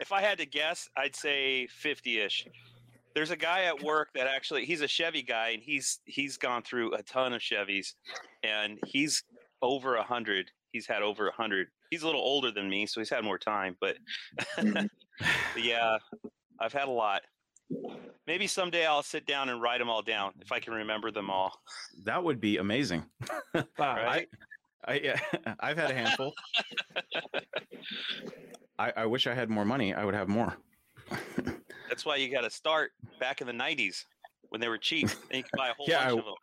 if 0.00 0.10
I 0.10 0.20
had 0.20 0.38
to 0.38 0.46
guess, 0.46 0.88
I'd 0.96 1.14
say 1.14 1.66
50 1.68 2.20
ish. 2.20 2.46
There's 3.14 3.30
a 3.30 3.36
guy 3.36 3.64
at 3.64 3.80
work 3.82 4.08
that 4.14 4.26
actually 4.26 4.64
he's 4.64 4.80
a 4.80 4.88
Chevy 4.88 5.22
guy 5.22 5.50
and 5.50 5.62
he's 5.62 6.00
he's 6.04 6.36
gone 6.36 6.62
through 6.62 6.94
a 6.94 7.02
ton 7.02 7.32
of 7.32 7.40
Chevys 7.40 7.94
and 8.42 8.78
he's 8.86 9.22
over 9.62 9.96
a 9.96 10.02
hundred. 10.02 10.50
He's 10.72 10.86
had 10.86 11.02
over 11.02 11.28
a 11.28 11.32
hundred. 11.32 11.68
He's 11.90 12.02
a 12.02 12.06
little 12.06 12.20
older 12.20 12.50
than 12.50 12.68
me, 12.68 12.86
so 12.86 13.00
he's 13.00 13.10
had 13.10 13.24
more 13.24 13.38
time. 13.38 13.76
But, 13.80 13.96
Mhm. 14.58 14.88
but 15.54 15.62
yeah, 15.62 15.98
I've 16.60 16.72
had 16.72 16.88
a 16.88 16.90
lot. 16.90 17.22
Maybe 18.26 18.46
someday 18.46 18.86
I'll 18.86 19.02
sit 19.02 19.26
down 19.26 19.48
and 19.48 19.60
write 19.60 19.78
them 19.78 19.88
all 19.90 20.02
down 20.02 20.32
if 20.40 20.52
I 20.52 20.58
can 20.60 20.72
remember 20.72 21.10
them 21.10 21.30
all. 21.30 21.52
that 22.04 22.22
would 22.22 22.40
be 22.40 22.58
amazing. 22.58 23.04
Wow. 23.78 23.96
Right? 23.96 24.28
I 24.84 24.94
yeah, 25.00 25.20
I've 25.60 25.76
had 25.76 25.90
a 25.90 25.94
handful. 25.94 26.32
I, 28.78 28.92
I 28.96 29.06
wish 29.06 29.26
I 29.26 29.34
had 29.34 29.50
more 29.50 29.64
money. 29.64 29.92
I 29.94 30.04
would 30.04 30.14
have 30.14 30.28
more. 30.28 30.56
That's 31.88 32.04
why 32.04 32.16
you 32.16 32.30
got 32.30 32.42
to 32.42 32.50
start 32.50 32.92
back 33.18 33.40
in 33.40 33.46
the 33.46 33.52
'90s 33.52 34.04
when 34.50 34.60
they 34.60 34.68
were 34.68 34.78
cheap, 34.78 35.08
and 35.30 35.38
you 35.38 35.42
could 35.42 35.56
buy 35.56 35.68
a 35.70 35.74
whole 35.74 35.86
Yeah, 35.88 36.04
bunch 36.08 36.16
I- 36.16 36.18
of 36.20 36.24
them. 36.26 36.34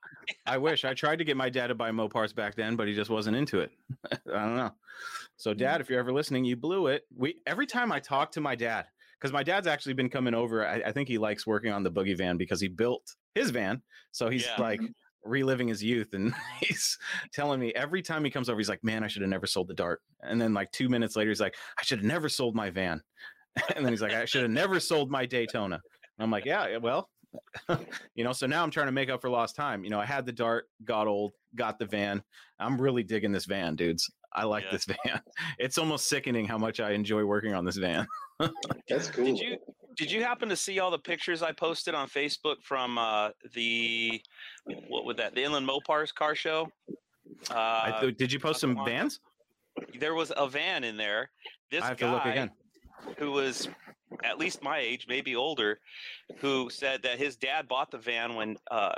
I 0.45 0.57
wish 0.57 0.85
I 0.85 0.93
tried 0.93 1.17
to 1.17 1.23
get 1.25 1.37
my 1.37 1.49
dad 1.49 1.67
to 1.67 1.75
buy 1.75 1.91
Mopars 1.91 2.33
back 2.33 2.55
then, 2.55 2.75
but 2.75 2.87
he 2.87 2.93
just 2.93 3.09
wasn't 3.09 3.35
into 3.35 3.59
it. 3.59 3.71
I 4.11 4.17
don't 4.25 4.55
know. 4.55 4.71
So, 5.37 5.53
mm. 5.53 5.57
Dad, 5.57 5.81
if 5.81 5.89
you're 5.89 5.99
ever 5.99 6.13
listening, 6.13 6.45
you 6.45 6.55
blew 6.55 6.87
it. 6.87 7.03
We 7.15 7.41
every 7.45 7.67
time 7.67 7.91
I 7.91 7.99
talk 7.99 8.31
to 8.33 8.41
my 8.41 8.55
dad, 8.55 8.87
because 9.19 9.31
my 9.33 9.43
dad's 9.43 9.67
actually 9.67 9.93
been 9.93 10.09
coming 10.09 10.33
over. 10.33 10.65
I, 10.67 10.81
I 10.85 10.91
think 10.91 11.07
he 11.07 11.17
likes 11.17 11.45
working 11.47 11.71
on 11.71 11.83
the 11.83 11.91
boogie 11.91 12.17
van 12.17 12.37
because 12.37 12.61
he 12.61 12.67
built 12.67 13.15
his 13.33 13.49
van, 13.51 13.81
so 14.11 14.29
he's 14.29 14.45
Yeah. 14.45 14.61
like 14.61 14.81
reliving 15.23 15.67
his 15.67 15.83
youth, 15.83 16.13
and 16.13 16.33
he's 16.61 16.97
telling 17.33 17.59
me 17.59 17.73
every 17.73 18.01
time 18.01 18.23
he 18.23 18.31
comes 18.31 18.49
over, 18.49 18.59
he's 18.59 18.69
like, 18.69 18.83
"Man, 18.83 19.03
I 19.03 19.07
should 19.07 19.21
have 19.23 19.29
never 19.29 19.47
sold 19.47 19.67
the 19.67 19.73
Dart." 19.73 20.01
And 20.21 20.39
then 20.39 20.53
like 20.53 20.71
two 20.71 20.89
minutes 20.89 21.15
later, 21.15 21.29
he's 21.31 21.41
like, 21.41 21.55
"I 21.79 21.83
should 21.83 21.99
have 21.99 22.05
never 22.05 22.29
sold 22.29 22.55
my 22.55 22.69
van." 22.69 23.01
And 23.75 23.85
then 23.85 23.93
he's 23.93 24.01
like, 24.01 24.13
"I 24.13 24.25
should 24.25 24.41
have 24.43 24.51
never 24.51 24.79
sold 24.79 25.09
my 25.09 25.25
Daytona." 25.25 25.75
And 25.75 26.23
I'm 26.23 26.31
like, 26.31 26.45
"Yeah, 26.45 26.77
well." 26.77 27.09
you 28.15 28.23
know, 28.23 28.31
so 28.33 28.45
now 28.47 28.63
I'm 28.63 28.71
trying 28.71 28.87
to 28.87 28.91
make 28.91 29.09
up 29.09 29.21
for 29.21 29.29
lost 29.29 29.55
time. 29.55 29.83
You 29.83 29.89
know, 29.89 29.99
I 29.99 30.05
had 30.05 30.25
the 30.25 30.31
dart, 30.31 30.69
got 30.83 31.07
old, 31.07 31.33
got 31.55 31.79
the 31.79 31.85
van. 31.85 32.23
I'm 32.59 32.79
really 32.81 33.03
digging 33.03 33.31
this 33.31 33.45
van, 33.45 33.75
dudes. 33.75 34.09
I 34.33 34.43
like 34.43 34.65
Yeah. 34.65 34.71
this 34.71 34.85
van. 35.05 35.21
It's 35.59 35.77
almost 35.77 36.07
sickening 36.07 36.45
how 36.45 36.57
much 36.57 36.79
I 36.79 36.91
enjoy 36.91 37.23
working 37.25 37.53
on 37.53 37.65
this 37.65 37.77
van. 37.77 38.07
That's 38.89 39.09
cool. 39.09 39.25
Did 39.25 39.39
you 39.39 39.57
did 39.95 40.11
you 40.11 40.21
happen 40.23 40.49
to 40.49 40.57
see 40.57 40.79
all 40.79 40.91
the 40.91 40.99
pictures 40.99 41.41
I 41.41 41.53
posted 41.53 41.95
on 41.95 42.09
Facebook 42.09 42.57
from 42.61 42.97
uh, 42.97 43.29
the 43.53 44.21
what 44.89 45.05
would 45.05 45.15
that 45.17 45.35
the 45.35 45.43
Inland 45.43 45.67
Mopars 45.67 46.13
car 46.13 46.35
show? 46.35 46.69
I 47.49 47.91
Uh, 47.95 48.01
th- 48.01 48.17
did 48.17 48.31
you 48.33 48.39
post 48.39 48.59
some 48.59 48.77
on- 48.77 48.85
vans? 48.85 49.19
there 49.99 50.13
was 50.13 50.31
a 50.35 50.47
van 50.47 50.83
in 50.83 50.97
there. 50.97 51.29
This 51.71 51.81
I 51.83 51.87
have 51.87 51.97
guy 51.97 52.07
to 52.07 52.13
look 52.13 52.25
again. 52.25 52.51
who 53.17 53.31
was 53.31 53.67
at 54.23 54.37
least 54.37 54.61
my 54.63 54.79
age, 54.79 55.05
maybe 55.09 55.35
older, 55.35 55.79
who 56.37 56.69
said 56.69 57.03
that 57.03 57.17
his 57.19 57.35
dad 57.35 57.67
bought 57.67 57.91
the 57.91 57.97
van 57.97 58.35
when 58.35 58.57
uh, 58.71 58.93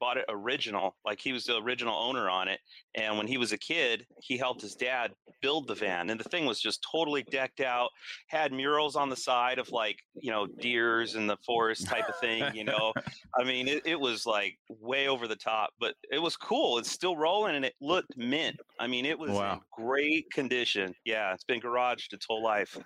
bought 0.00 0.16
it 0.16 0.24
original, 0.28 0.96
like 1.04 1.20
he 1.20 1.32
was 1.32 1.44
the 1.44 1.56
original 1.58 1.94
owner 1.96 2.28
on 2.28 2.48
it. 2.48 2.60
And 2.94 3.16
when 3.16 3.26
he 3.26 3.38
was 3.38 3.52
a 3.52 3.58
kid, 3.58 4.04
he 4.20 4.36
helped 4.36 4.60
his 4.60 4.74
dad 4.74 5.12
build 5.40 5.66
the 5.68 5.74
van, 5.74 6.10
and 6.10 6.18
the 6.20 6.28
thing 6.28 6.44
was 6.44 6.60
just 6.60 6.84
totally 6.90 7.22
decked 7.22 7.60
out. 7.60 7.88
Had 8.28 8.52
murals 8.52 8.96
on 8.96 9.08
the 9.08 9.16
side 9.16 9.58
of 9.58 9.70
like 9.70 9.96
you 10.14 10.30
know 10.30 10.46
deers 10.46 11.14
in 11.14 11.26
the 11.26 11.36
forest 11.46 11.86
type 11.86 12.08
of 12.08 12.18
thing. 12.18 12.44
You 12.54 12.64
know, 12.64 12.92
I 13.38 13.44
mean, 13.44 13.68
it, 13.68 13.86
it 13.86 13.98
was 13.98 14.26
like 14.26 14.58
way 14.68 15.08
over 15.08 15.26
the 15.28 15.36
top, 15.36 15.70
but 15.78 15.94
it 16.10 16.20
was 16.20 16.36
cool. 16.36 16.78
It's 16.78 16.90
still 16.90 17.16
rolling, 17.16 17.54
and 17.56 17.64
it 17.64 17.74
looked 17.80 18.16
mint. 18.16 18.56
I 18.80 18.86
mean, 18.88 19.06
it 19.06 19.18
was 19.18 19.30
Wow. 19.30 19.54
in 19.54 19.84
great 19.84 20.30
condition. 20.32 20.94
Yeah, 21.04 21.32
it's 21.32 21.44
been 21.44 21.60
garaged 21.60 22.12
its 22.12 22.26
whole 22.26 22.42
life. 22.42 22.76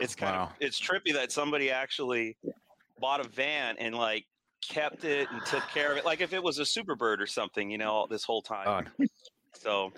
It's 0.00 0.14
kind 0.14 0.36
Wow. 0.36 0.44
of 0.44 0.52
it's 0.60 0.80
trippy 0.80 1.12
that 1.12 1.32
somebody 1.32 1.70
actually 1.70 2.36
bought 3.00 3.24
a 3.24 3.28
van 3.28 3.76
and 3.78 3.94
like 3.94 4.26
kept 4.68 5.04
it 5.04 5.28
and 5.30 5.44
took 5.46 5.62
care 5.68 5.92
of 5.92 5.98
it, 5.98 6.04
like 6.04 6.20
if 6.20 6.32
it 6.32 6.42
was 6.42 6.58
a 6.58 6.62
Superbird 6.62 7.20
or 7.20 7.26
something, 7.26 7.70
you 7.70 7.78
know, 7.78 8.06
this 8.10 8.24
whole 8.24 8.42
time. 8.42 8.64
God. 8.98 9.08
So 9.54 9.92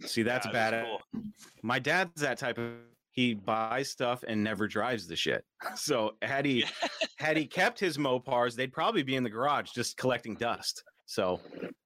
See, 0.00 0.22
that's 0.22 0.46
yeah, 0.46 0.52
bad. 0.52 0.84
cool. 0.84 1.22
My 1.62 1.78
dad's 1.78 2.20
that 2.20 2.38
type 2.38 2.58
of. 2.58 2.72
He 3.12 3.32
buys 3.32 3.90
stuff 3.90 4.22
and 4.28 4.44
never 4.44 4.68
drives 4.68 5.06
the 5.06 5.16
shit. 5.16 5.42
So 5.74 6.16
had 6.20 6.44
he 6.44 6.66
had 7.18 7.38
he 7.38 7.46
kept 7.46 7.80
his 7.80 7.96
Mopars, 7.96 8.54
they'd 8.56 8.72
probably 8.72 9.02
be 9.02 9.16
in 9.16 9.22
the 9.24 9.30
garage 9.30 9.70
just 9.70 9.96
collecting 9.96 10.34
dust. 10.34 10.82
So 11.06 11.40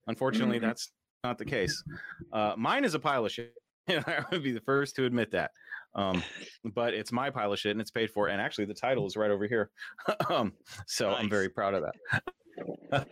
unfortunately, 0.09 0.59
Mhm. 0.59 0.63
that's 0.63 0.91
not 1.23 1.39
the 1.39 1.45
case. 1.45 1.85
Uh, 2.33 2.55
mine 2.57 2.85
is 2.85 2.95
a 2.95 2.99
pile 2.99 3.25
of 3.27 3.31
shit. 3.33 3.55
And 3.87 4.05
I 4.09 4.25
would 4.33 4.43
be 4.43 4.51
the 4.53 4.61
first 4.63 4.97
to 4.97 5.05
admit 5.05 5.31
that. 5.31 5.53
Um, 5.95 6.23
but 6.65 6.95
it's 6.95 7.13
my 7.13 7.31
pile 7.31 7.53
of 7.53 7.59
shit 7.59 7.73
and 7.73 7.81
it's 7.81 7.91
paid 7.91 8.11
for. 8.11 8.29
And 8.29 8.41
actually, 8.41 8.67
the 8.67 8.75
title 8.75 9.07
is 9.07 9.17
right 9.17 9.31
over 9.31 9.47
here. 9.47 9.71
um, 10.31 10.53
so 10.87 11.11
I'm 11.11 11.29
very 11.29 11.49
proud 11.49 11.75
of 11.75 11.85
that. 12.93 13.07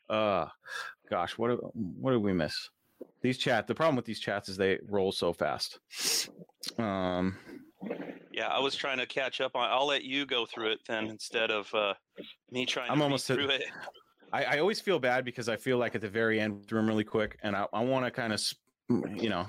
uh, 0.08 0.46
gosh, 1.10 1.38
what 1.38 1.58
what 1.74 2.12
did 2.12 2.22
we 2.22 2.32
miss? 2.32 2.70
These 3.22 3.38
chat. 3.38 3.66
The 3.66 3.74
problem 3.74 3.96
with 3.96 4.04
these 4.04 4.20
chats 4.20 4.48
is 4.48 4.56
they 4.56 4.78
roll 4.88 5.12
so 5.12 5.32
fast. 5.32 5.78
Um, 6.78 7.36
Yeah, 8.32 8.48
I 8.48 8.58
was 8.60 8.74
trying 8.74 8.98
to 8.98 9.06
catch 9.06 9.40
up 9.40 9.54
on. 9.54 9.70
I'll 9.70 9.86
let 9.86 10.04
you 10.04 10.26
go 10.26 10.46
through 10.46 10.72
it 10.72 10.80
then 10.86 11.06
instead 11.06 11.50
of 11.50 11.72
uh, 11.74 11.94
me 12.50 12.66
trying. 12.66 12.90
I'm 12.90 12.98
to 12.98 13.04
almost 13.04 13.26
through 13.26 13.48
it. 13.48 13.64
I, 14.32 14.44
I 14.44 14.58
always 14.58 14.80
feel 14.80 14.98
bad 14.98 15.24
because 15.24 15.48
I 15.48 15.56
feel 15.56 15.78
like 15.78 15.94
at 15.94 16.00
the 16.00 16.08
very 16.08 16.40
end 16.40 16.66
through 16.66 16.80
them 16.80 16.88
really 16.88 17.04
quick, 17.04 17.38
and 17.44 17.54
I, 17.54 17.66
I 17.72 17.84
want 17.84 18.04
to 18.04 18.10
kind 18.10 18.32
of, 18.32 18.42
you 18.88 19.30
know, 19.30 19.46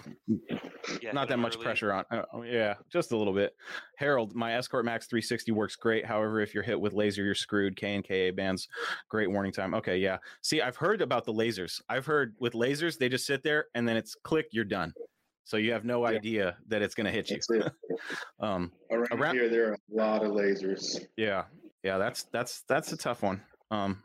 Yeah, 1.02 1.12
not 1.12 1.28
that 1.28 1.40
much 1.40 1.56
early. 1.56 1.64
pressure 1.66 1.92
on. 1.92 2.06
Uh, 2.10 2.24
oh, 2.34 2.44
yeah, 2.44 2.76
just 2.92 3.12
a 3.12 3.18
little 3.18 3.34
bit. 3.34 3.54
Harold, 3.98 4.34
my 4.36 4.54
Escort 4.56 4.86
Max 4.86 5.08
360 5.08 5.52
works 5.52 5.76
great. 5.76 6.06
However, 6.06 6.40
if 6.40 6.54
you're 6.54 6.64
hit 6.64 6.80
with 6.80 6.94
laser, 6.94 7.24
you're 7.24 7.36
screwed. 7.36 7.76
K 7.76 7.96
and 7.96 8.08
KA 8.08 8.32
bands, 8.36 8.68
great 9.10 9.30
warning 9.30 9.52
time. 9.52 9.74
Okay, 9.74 9.98
yeah. 9.98 10.18
See, 10.42 10.62
I've 10.62 10.78
heard 10.78 11.02
about 11.02 11.26
the 11.26 11.34
lasers. 11.34 11.82
I've 11.90 12.06
heard 12.06 12.36
with 12.40 12.54
lasers, 12.54 12.98
they 12.98 13.10
just 13.10 13.26
sit 13.26 13.44
there 13.44 13.66
and 13.76 13.88
then 13.88 13.98
it's 13.98 14.16
click, 14.16 14.48
you're 14.52 14.64
done. 14.64 14.94
So 15.44 15.58
you 15.58 15.74
have 15.74 15.84
no 15.86 16.08
Yeah. 16.10 16.16
idea 16.18 16.58
that 16.70 16.82
it's 16.82 16.96
going 16.96 17.06
to 17.06 17.12
hit 17.12 17.30
you. 17.30 17.38
That's 17.50 17.50
it. 17.68 17.74
Um, 18.40 18.72
Around, 18.92 19.08
Around- 19.12 19.36
here, 19.36 19.50
there 19.50 19.70
are 19.70 19.74
a 19.74 19.78
lot 19.90 20.24
of 20.24 20.32
lasers. 20.32 20.98
yeah, 21.18 21.44
yeah, 21.84 21.98
that's 21.98 22.24
that's 22.34 22.62
that's 22.68 22.92
a 22.94 22.98
tough 22.98 23.22
one. 23.24 23.42
Um, 23.72 24.02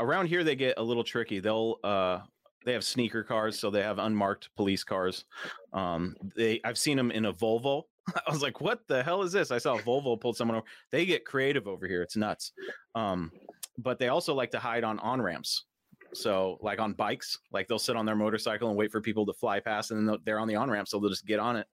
around 0.00 0.26
here 0.26 0.44
they 0.44 0.56
get 0.56 0.74
a 0.78 0.82
little 0.82 1.04
tricky. 1.04 1.40
They'll 1.40 1.76
uh, 1.84 2.20
they 2.68 2.74
have 2.74 2.84
sneaker 2.84 3.24
cars, 3.24 3.58
so 3.58 3.70
they 3.70 3.82
have 3.82 3.98
unmarked 3.98 4.54
police 4.54 4.84
cars. 4.84 5.24
Um, 5.72 6.14
they 6.36 6.60
I've 6.64 6.76
seen 6.76 6.98
them 6.98 7.10
in 7.10 7.24
a 7.24 7.32
Volvo. 7.32 7.84
I 8.26 8.30
was 8.30 8.42
like, 8.42 8.60
what 8.60 8.86
the 8.88 9.02
hell 9.02 9.22
is 9.22 9.32
this? 9.32 9.50
I 9.50 9.56
saw 9.56 9.76
a 9.76 9.80
Volvo 9.80 10.20
pulled 10.20 10.36
someone 10.36 10.58
over. 10.58 10.66
They 10.92 11.06
get 11.06 11.24
creative 11.24 11.66
over 11.66 11.88
here. 11.88 12.02
It's 12.02 12.14
nuts. 12.14 12.52
Um, 12.94 13.32
but 13.78 13.98
they 13.98 14.08
also 14.08 14.34
like 14.34 14.50
to 14.50 14.58
hide 14.58 14.84
on 14.84 14.98
on 14.98 15.22
ramps. 15.22 15.64
So 16.12 16.58
like 16.60 16.78
on 16.78 16.92
bikes, 16.92 17.38
like 17.52 17.68
they'll 17.68 17.78
sit 17.78 17.96
on 17.96 18.04
their 18.04 18.16
motorcycle 18.16 18.68
and 18.68 18.76
wait 18.76 18.92
for 18.92 19.00
people 19.00 19.24
to 19.26 19.32
fly 19.32 19.60
past, 19.60 19.90
and 19.90 20.06
then 20.06 20.18
they're 20.24 20.38
on 20.38 20.48
the 20.48 20.56
on 20.56 20.70
ramp, 20.70 20.88
so 20.88 20.98
they'll 20.98 21.08
just 21.08 21.26
get 21.26 21.38
on 21.38 21.56
it, 21.56 21.66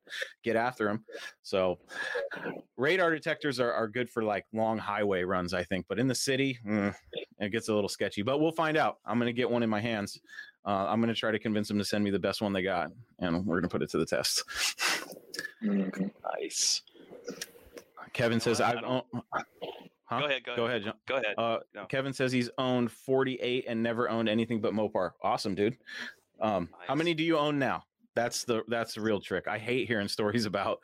get 0.43 0.55
after 0.55 0.85
them. 0.85 1.03
So 1.41 1.79
radar 2.77 3.11
detectors 3.11 3.59
are, 3.59 3.71
are 3.71 3.87
good 3.87 4.09
for 4.09 4.23
like 4.23 4.45
long 4.53 4.77
highway 4.77 5.23
runs, 5.23 5.53
I 5.53 5.63
think, 5.63 5.85
but 5.89 5.99
in 5.99 6.07
the 6.07 6.15
city, 6.15 6.57
mm, 6.65 6.93
it 7.39 7.49
gets 7.49 7.69
a 7.69 7.73
little 7.73 7.89
sketchy. 7.89 8.21
But 8.21 8.39
we'll 8.39 8.51
find 8.51 8.77
out. 8.77 8.97
I'm 9.05 9.19
going 9.19 9.27
to 9.27 9.33
get 9.33 9.49
one 9.49 9.63
in 9.63 9.69
my 9.69 9.81
hands. 9.81 10.19
Uh, 10.65 10.87
I'm 10.89 10.99
going 10.99 11.13
to 11.13 11.19
try 11.19 11.31
to 11.31 11.39
convince 11.39 11.67
them 11.67 11.77
to 11.77 11.85
send 11.85 12.03
me 12.03 12.09
the 12.09 12.19
best 12.19 12.41
one 12.41 12.51
they 12.53 12.63
got, 12.63 12.91
and 13.19 13.45
we're 13.45 13.55
going 13.61 13.63
to 13.63 13.69
put 13.69 13.81
it 13.83 13.89
to 13.91 13.97
the 13.97 14.05
test. 14.05 14.43
Mhm. 15.63 16.11
Nice. 16.39 16.81
Kevin 18.13 18.39
says, 18.39 18.61
I 18.61 18.71
"I've 18.73 18.83
owned." 18.83 19.03
Huh? 20.05 20.19
Go 20.19 20.25
ahead. 20.27 20.43
Go, 20.43 20.55
Go 20.55 20.65
ahead. 20.67 20.81
ahead, 20.83 20.93
Go 21.07 21.15
ahead. 21.17 21.35
Uh, 21.37 21.59
No. 21.73 21.85
Kevin 21.85 22.13
says 22.13 22.31
he's 22.31 22.49
owned 22.57 22.91
48 22.91 23.65
and 23.67 23.81
never 23.81 24.09
owned 24.09 24.29
anything 24.29 24.61
but 24.61 24.73
Mopar. 24.73 25.11
Awesome, 25.23 25.55
dude. 25.55 25.77
Um, 26.39 26.69
How 26.87 26.95
many 26.95 27.13
do 27.13 27.23
you 27.23 27.37
own 27.37 27.57
now? 27.59 27.85
That's 28.13 28.43
the 28.45 28.63
that's 28.69 28.93
the 28.93 29.01
real 29.01 29.19
trick. 29.19 29.47
I 29.47 29.57
hate 29.57 29.87
hearing 29.87 30.07
stories 30.07 30.45
about 30.45 30.79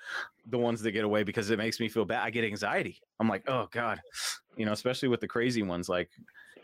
the 0.48 0.58
ones 0.58 0.82
that 0.82 0.92
get 0.92 1.06
away 1.06 1.24
because 1.24 1.50
it 1.50 1.58
makes 1.58 1.80
me 1.80 1.88
feel 1.88 2.04
bad. 2.04 2.24
I 2.24 2.30
get 2.30 2.44
anxiety. 2.44 3.00
I'm 3.20 3.30
like, 3.30 3.44
oh 3.48 3.70
god, 3.72 4.02
you 4.58 4.66
know, 4.66 4.74
especially 4.74 5.08
with 5.08 5.22
the 5.22 5.28
crazy 5.30 5.64
ones, 5.64 5.88
like 5.88 6.10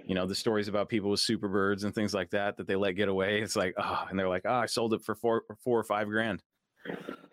you 0.08 0.15
know 0.15 0.26
the 0.26 0.34
stories 0.36 0.67
about 0.67 0.89
people 0.89 1.10
with 1.10 1.20
super 1.20 1.48
birds 1.48 1.84
and 1.84 1.93
things 1.93 2.13
like 2.13 2.30
that 2.32 2.58
that 2.58 2.65
they 2.67 2.76
let 2.76 2.93
get 2.93 3.10
away. 3.10 3.41
It's 3.41 3.56
like, 3.56 3.74
oh, 3.78 4.06
and 4.10 4.17
they're 4.17 4.30
like, 4.30 4.43
oh, 4.46 4.54
I 4.54 4.65
sold 4.65 4.93
it 4.93 5.04
for 5.04 5.13
four 5.15 5.43
four 5.63 5.78
or 5.80 5.84
five 5.84 6.08
grand. 6.08 6.41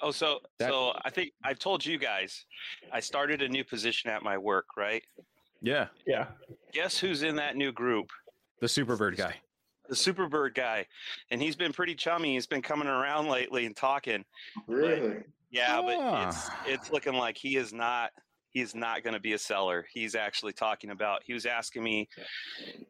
Oh, 0.02 0.10
so 0.10 0.40
That- 0.58 0.70
so 0.70 0.92
I 1.04 1.10
think 1.10 1.32
I've 1.44 1.58
told 1.60 1.86
you 1.86 1.96
guys, 1.98 2.44
I 2.92 3.00
started 3.00 3.40
a 3.42 3.48
new 3.48 3.64
position 3.64 4.10
at 4.10 4.22
my 4.22 4.36
work, 4.36 4.66
right? 4.76 5.02
Yeah, 5.62 5.86
Yeah. 6.06 6.26
Guess 6.72 6.98
who's 6.98 7.22
in 7.22 7.36
that 7.36 7.56
new 7.56 7.72
group? 7.72 8.10
the 8.60 8.68
super 8.68 8.96
bird 8.96 9.16
guy. 9.16 9.34
The 9.88 9.96
super 9.96 10.26
bird 10.26 10.54
guy, 10.54 10.86
and 11.30 11.40
he's 11.42 11.54
been 11.56 11.72
pretty 11.72 11.94
chummy. 11.94 12.34
He's 12.34 12.46
been 12.46 12.62
coming 12.62 12.88
around 12.88 13.28
lately 13.28 13.66
and 13.66 13.76
talking. 13.76 14.24
Really? 14.66 15.22
Yeah, 15.50 15.80
but 15.82 16.26
it's 16.28 16.48
Ah. 16.50 16.62
it's 16.66 16.90
looking 16.90 17.12
like 17.14 17.36
he 17.36 17.56
is 17.56 17.72
not 17.74 18.10
he 18.54 18.60
is 18.60 18.74
not 18.74 19.02
going 19.02 19.14
to 19.14 19.20
be 19.20 19.32
a 19.32 19.38
seller. 19.38 19.84
He's 19.92 20.14
actually 20.14 20.52
talking 20.52 20.90
about. 20.90 21.22
He 21.26 21.34
was 21.34 21.44
asking 21.44 21.82
me 21.82 22.08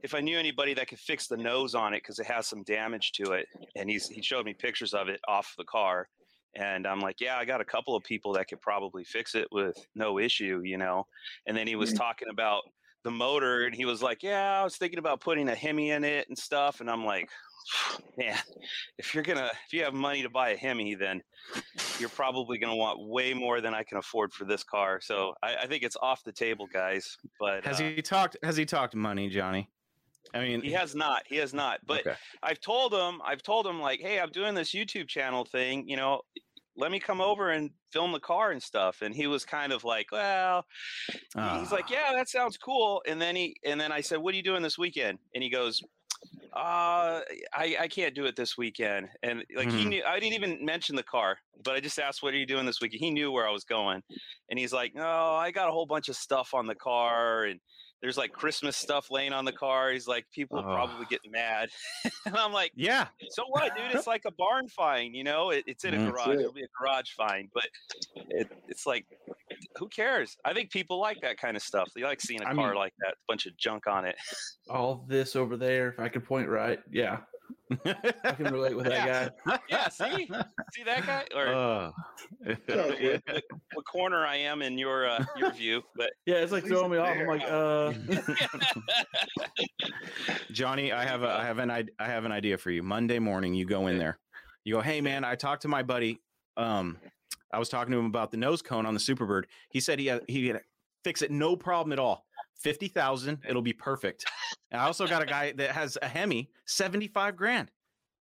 if 0.03 0.15
I 0.15 0.21
knew 0.21 0.39
anybody 0.39 0.75
that 0.75 0.89
could 0.89 0.99
fix 1.01 1.27
the 1.27 1.39
nose 1.39 1.75
on 1.75 1.95
it 1.95 2.03
because 2.03 2.19
it 2.19 2.27
has 2.27 2.47
some 2.47 2.63
damage 2.65 3.13
to 3.13 3.33
it, 3.33 3.47
and 3.75 3.89
he's 3.91 4.07
he 4.07 4.23
showed 4.23 4.45
me 4.45 4.53
pictures 4.53 4.93
of 4.93 5.09
it 5.09 5.21
off 5.27 5.55
the 5.57 5.65
car, 5.65 6.07
and 6.55 6.87
I'm 6.87 7.01
like, 7.01 7.19
yeah, 7.19 7.39
I 7.39 7.47
got 7.47 7.63
a 7.63 7.65
couple 7.65 7.97
of 7.97 8.05
people 8.05 8.35
that 8.35 8.47
could 8.47 8.61
probably 8.61 9.05
fix 9.05 9.35
it 9.35 9.49
with 9.51 9.75
no 9.95 10.19
issue, 10.19 10.61
you 10.63 10.77
know. 10.77 11.07
And 11.47 11.57
then 11.57 11.67
he 11.67 11.77
was 11.77 11.93
Mhm. 11.93 11.97
talking 11.97 12.29
about 12.31 12.63
the 13.03 13.11
motor, 13.11 13.65
and 13.65 13.75
he 13.75 13.87
was 13.87 14.03
like, 14.03 14.23
yeah, 14.23 14.61
I 14.61 14.65
was 14.65 14.77
thinking 14.77 14.99
about 14.99 15.21
putting 15.23 15.49
a 15.49 15.55
Hemi 15.55 15.91
in 15.93 16.05
it 16.05 16.29
and 16.29 16.39
stuff, 16.39 16.81
and 16.81 16.91
I'm 16.91 17.05
like. 17.07 17.31
Man, 18.19 18.37
if 18.99 19.15
you're 19.15 19.25
gonna 19.25 19.51
if 19.67 19.73
you 19.73 19.85
have 19.85 19.95
money 19.95 20.23
to 20.23 20.29
buy 20.29 20.51
a 20.51 20.57
Hemi, 20.57 20.95
then 20.95 21.23
you're 21.99 22.09
probably 22.11 22.59
gonna 22.59 22.77
want 22.77 23.01
way 23.01 23.33
more 23.33 23.61
than 23.61 23.75
I 23.75 23.83
can 23.83 23.99
afford 23.99 24.33
for 24.33 24.45
this 24.45 24.63
car. 24.63 25.01
So 25.01 25.35
I, 25.43 25.57
I 25.63 25.67
think 25.67 25.83
it's 25.83 25.97
off 26.01 26.23
the 26.25 26.33
table, 26.33 26.67
guys. 26.73 27.17
But 27.41 27.65
Has 27.65 27.81
uh, 27.81 27.85
he 27.85 28.03
talked? 28.03 28.37
Has 28.43 28.57
he 28.57 28.65
talked 28.65 28.95
money, 28.95 29.29
Johnny? 29.29 29.71
I 30.33 30.41
mean, 30.41 30.63
he 30.63 30.73
has 30.73 30.95
not. 30.95 31.23
He 31.27 31.37
has 31.37 31.55
not. 31.55 31.81
But 31.87 32.01
okay. 32.01 32.17
I've 32.43 32.61
told 32.61 32.93
him. 32.93 33.21
I've 33.25 33.43
told 33.43 33.67
him 33.67 33.81
like, 33.81 34.01
hey, 34.01 34.19
I'm 34.21 34.31
doing 34.31 34.55
this 34.55 34.73
YouTube 34.73 35.09
channel 35.09 35.45
thing. 35.45 35.89
You 35.89 35.97
know, 35.97 36.23
let 36.77 36.91
me 36.91 36.99
come 36.99 37.21
over 37.21 37.51
and 37.51 37.71
film 37.93 38.13
the 38.13 38.21
car 38.21 38.51
and 38.51 38.63
stuff. 38.63 39.03
And 39.03 39.15
he 39.15 39.27
was 39.27 39.45
kind 39.45 39.73
of 39.73 39.85
like, 39.85 40.11
well, 40.11 40.65
he's 41.13 41.71
like, 41.71 41.85
Ah. 41.89 41.93
yeah, 41.93 42.13
that 42.15 42.29
sounds 42.29 42.57
cool. 42.57 43.03
And 43.07 43.21
then 43.23 43.37
he 43.37 43.57
and 43.65 43.81
then 43.81 43.93
I 43.93 44.01
said, 44.01 44.19
what 44.19 44.35
are 44.35 44.37
you 44.37 44.43
doing 44.43 44.63
this 44.63 44.79
weekend? 44.79 45.19
And 45.35 45.43
he 45.43 45.51
goes. 45.51 45.83
Uh, 46.55 47.21
I, 47.53 47.77
I 47.81 47.89
can't 47.89 48.15
do 48.15 48.27
it 48.27 48.37
this 48.37 48.57
weekend, 48.57 49.09
and 49.25 49.45
like 49.57 49.71
he 49.73 49.85
Mhm. 49.85 49.89
knew 49.89 50.05
I 50.05 50.21
didn't 50.21 50.35
even 50.35 50.65
mention 50.65 50.95
the 50.95 51.03
car, 51.03 51.39
but 51.65 51.75
I 51.75 51.81
just 51.81 51.99
asked, 51.99 52.23
"What 52.23 52.33
are 52.33 52.37
you 52.37 52.47
doing 52.47 52.65
this 52.65 52.81
weekend?" 52.81 53.01
He 53.01 53.11
knew 53.11 53.33
where 53.33 53.49
I 53.49 53.51
was 53.51 53.65
going, 53.65 54.03
and 54.49 54.57
he's 54.59 54.73
like, 54.73 54.95
"No, 54.95 55.35
I 55.35 55.51
got 55.51 55.69
a 55.69 55.73
whole 55.73 55.87
bunch 55.87 56.09
of 56.09 56.15
stuff 56.17 56.55
on 56.55 56.69
the 56.69 56.77
car, 56.77 57.43
and 57.45 57.61
there's 58.01 58.17
like 58.17 58.31
Christmas 58.31 58.77
stuff 58.77 59.11
laying 59.11 59.33
on 59.33 59.45
the 59.47 59.53
car." 59.53 59.91
He's 59.91 60.07
like, 60.07 60.27
"People 60.31 60.59
will 60.59 60.73
probably 60.73 61.07
Oh. 61.07 61.09
get 61.09 61.21
mad," 61.29 61.71
and 62.25 62.37
I'm 62.37 62.53
like, 62.53 62.71
yeah, 62.77 63.09
so 63.31 63.45
what, 63.49 63.75
dude? 63.75 63.91
It's 63.91 64.07
like 64.07 64.23
a 64.25 64.31
barn 64.31 64.69
find, 64.69 65.17
you 65.17 65.25
know. 65.25 65.51
It, 65.51 65.65
it's 65.67 65.85
in 65.85 65.95
a 65.95 65.99
Mm. 65.99 66.13
garage. 66.13 66.37
It. 66.37 66.41
It'll 66.41 66.53
be 66.53 66.63
a 66.63 66.69
garage 66.79 67.11
find, 67.17 67.51
but 67.53 67.69
it, 68.15 68.49
it's 68.69 68.87
like, 68.87 69.07
who 69.79 69.89
cares? 69.89 70.37
I 70.45 70.53
think 70.55 70.71
people 70.71 71.01
like 71.01 71.21
that 71.23 71.37
kind 71.39 71.57
of 71.57 71.63
stuff. 71.63 71.89
They 71.95 72.03
like 72.03 72.21
seeing 72.21 72.43
a 72.43 72.49
I 72.49 72.55
car 72.55 72.69
mean- 72.71 72.77
like 72.79 72.93
that, 73.01 73.13
a 73.13 73.17
bunch 73.29 73.47
of 73.47 73.57
junk 73.57 73.87
on 73.87 74.05
it. 74.05 74.17
All 74.71 75.05
this 75.09 75.37
over 75.37 75.57
there, 75.57 75.89
if 75.89 75.99
I 76.01 76.09
could 76.09 76.25
point 76.25 76.49
right. 76.49 76.81
Yeah. 76.91 77.19
I 77.85 78.33
can 78.33 78.53
relate 78.53 78.75
with 78.77 78.87
that 78.87 79.33
guy. 79.47 79.59
yeah, 79.69 79.89
see, 79.89 80.29
see 80.73 80.83
that 80.85 81.05
guy, 81.07 81.25
or 81.35 81.47
Uh, 81.49 81.91
Sounds 82.69 82.99
good. 82.99 83.23
what 83.75 83.87
corner 83.91 84.27
I 84.27 84.37
am 84.37 84.63
in 84.63 84.79
your 84.79 85.07
uh, 85.07 85.25
your 85.37 85.51
view, 85.53 85.83
but 85.97 86.11
Yeah, 86.27 86.37
it's 86.37 86.53
like 86.53 86.67
throwing 86.67 86.91
me 86.91 86.99
it's 86.99 87.09
off. 87.09 87.17
I'm 87.17 87.27
like, 87.27 87.43
uh, 87.51 87.93
Johnny, 90.53 90.93
I 90.93 91.05
have 91.05 91.23
a 91.23 91.29
I 91.29 91.45
have 91.45 91.59
an 91.59 91.71
I 91.71 91.85
have 91.99 92.25
an 92.25 92.33
idea 92.33 92.59
for 92.59 92.71
you. 92.71 92.83
Monday 92.83 93.19
morning, 93.19 93.55
you 93.55 93.67
go 93.67 93.87
in 93.89 93.99
there. 93.99 94.19
You 94.65 94.75
go, 94.75 94.81
hey 94.81 95.01
man, 95.01 95.25
I 95.25 95.35
talked 95.35 95.63
to 95.63 95.69
my 95.69 95.83
buddy. 95.83 96.21
Um, 96.57 96.99
I 97.53 97.59
was 97.59 97.69
talking 97.69 97.93
to 97.93 97.99
him 97.99 98.07
about 98.07 98.31
the 98.31 98.37
nose 98.37 98.63
cone 98.63 98.85
on 98.87 98.95
the 98.95 99.01
Superbird. 99.01 99.45
He 99.71 99.81
said 99.81 99.99
he 99.99 100.07
had, 100.07 100.23
he 100.29 100.49
had 100.49 100.61
fix 101.05 101.23
it 101.23 101.31
no 101.31 101.55
problem 101.57 101.93
at 101.93 101.99
all. 101.99 102.27
Fifty 102.59 102.89
thousand, 102.89 103.39
it'll 103.49 103.63
be 103.63 103.73
perfect. 103.73 104.25
And 104.71 104.81
I 104.81 104.87
also 104.87 105.07
got 105.07 105.23
a 105.23 105.27
guy 105.27 105.53
that 105.53 105.71
has 105.73 105.99
a 106.03 106.09
Hemi, 106.09 106.51
seventy 106.67 107.09
five 107.09 107.37
grand. 107.37 107.71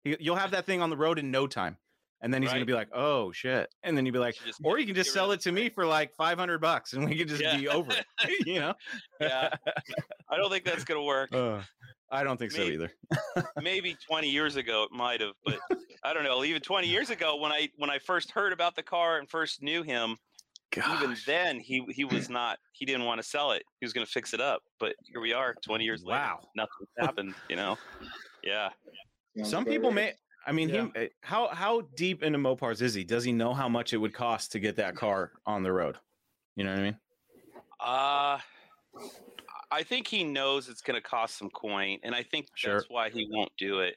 You- 0.03 0.17
You'll 0.19 0.35
have 0.35 0.51
that 0.51 0.65
thing 0.65 0.81
on 0.81 0.89
the 0.89 0.97
road 0.97 1.17
in 1.19 1.31
no 1.31 1.47
time. 1.47 1.77
And 2.21 2.33
then 2.33 2.41
he's 2.41 2.53
gonna 2.53 2.63
be 2.63 2.73
like, 2.73 2.87
"Oh 2.93 3.33
shit!" 3.33 3.69
And 3.83 3.97
then 3.97 4.05
you'd 4.05 4.13
be 4.13 4.19
like, 4.19 4.35
just 4.45 4.61
"Or 4.63 4.79
you 4.79 4.85
can 4.85 4.95
just 4.95 5.11
sell 5.11 5.31
it 5.33 5.41
to 5.41 5.51
me 5.51 5.67
for 5.67 5.85
like 5.85 6.13
five 6.15 6.37
hundred 6.37 6.59
bucks, 6.61 6.93
and 6.93 7.03
we 7.09 7.17
can 7.17 7.27
just 7.27 7.41
Yeah. 7.41 7.57
be 7.57 7.67
over 7.67 7.91
it." 7.91 8.05
you 8.47 8.61
know? 8.61 8.73
yeah, 9.19 9.49
I 10.29 10.37
don't 10.37 10.49
think 10.49 10.63
that's 10.63 10.85
gonna 10.85 11.03
work. 11.03 11.31
Uh, 11.35 11.61
I 12.13 12.23
don't 12.23 12.37
think 12.37 12.51
so 12.51 12.61
either. 12.61 12.91
maybe 13.61 13.97
20 14.07 14.29
years 14.29 14.55
ago 14.55 14.83
it 14.83 14.91
might 14.95 15.19
have 15.19 15.33
but 15.43 15.59
i 16.03 16.13
don't 16.13 16.23
know 16.23 16.43
even 16.43 16.61
20 16.61 16.87
years 16.87 17.09
ago 17.09 17.37
when 17.37 17.51
i 17.51 17.67
when 17.77 17.89
i 17.89 17.97
first 17.97 18.29
heard 18.31 18.53
about 18.53 18.75
the 18.75 18.83
car 18.83 19.17
and 19.17 19.29
first 19.29 19.61
knew 19.63 19.81
him 19.83 20.15
even 20.95 21.15
then 21.25 21.59
he 21.59 21.83
he 21.89 22.03
was 22.05 22.29
not 22.29 22.57
he 22.73 22.85
didn't 22.85 23.05
want 23.05 23.19
to 23.21 23.27
sell 23.27 23.51
it 23.51 23.63
he 23.79 23.85
was 23.85 23.93
going 23.93 24.05
to 24.05 24.11
fix 24.11 24.33
it 24.33 24.39
up 24.41 24.61
but 24.79 24.95
here 25.05 25.21
we 25.21 25.33
are 25.33 25.55
20 25.65 25.83
years 25.83 26.03
Wow. 26.03 26.37
later 26.39 26.47
nothing's 26.55 26.89
happened 26.99 27.35
you 27.49 27.55
know 27.55 27.75
yeah 28.43 28.69
Some 29.43 29.65
people 29.65 29.91
may. 29.91 30.13
I 30.45 30.51
mean, 30.51 30.69
Yeah. 30.69 30.87
he. 30.95 31.09
How 31.21 31.47
how 31.47 31.81
deep 31.95 32.21
into 32.21 32.37
Mopars 32.37 32.81
is 32.81 32.93
he? 32.93 33.03
Does 33.03 33.23
he 33.23 33.31
know 33.31 33.53
how 33.53 33.69
much 33.69 33.93
it 33.93 33.97
would 33.97 34.13
cost 34.13 34.51
to 34.51 34.59
get 34.59 34.75
that 34.75 34.95
car 34.95 35.31
on 35.45 35.63
the 35.63 35.71
road? 35.71 35.97
You 36.55 36.65
know 36.65 36.71
what 36.71 36.79
I 36.79 36.83
mean? 36.83 36.97
uh 37.79 38.37
I 39.73 39.83
think 39.83 40.07
he 40.07 40.23
knows 40.23 40.69
it's 40.69 40.81
going 40.81 41.01
to 41.01 41.07
cost 41.07 41.37
some 41.37 41.49
coin, 41.49 41.99
and 42.03 42.13
I 42.15 42.23
think 42.23 42.47
Sure. 42.55 42.75
that's 42.75 42.89
why 42.89 43.09
he 43.09 43.27
won't 43.31 43.51
do 43.57 43.79
it. 43.79 43.95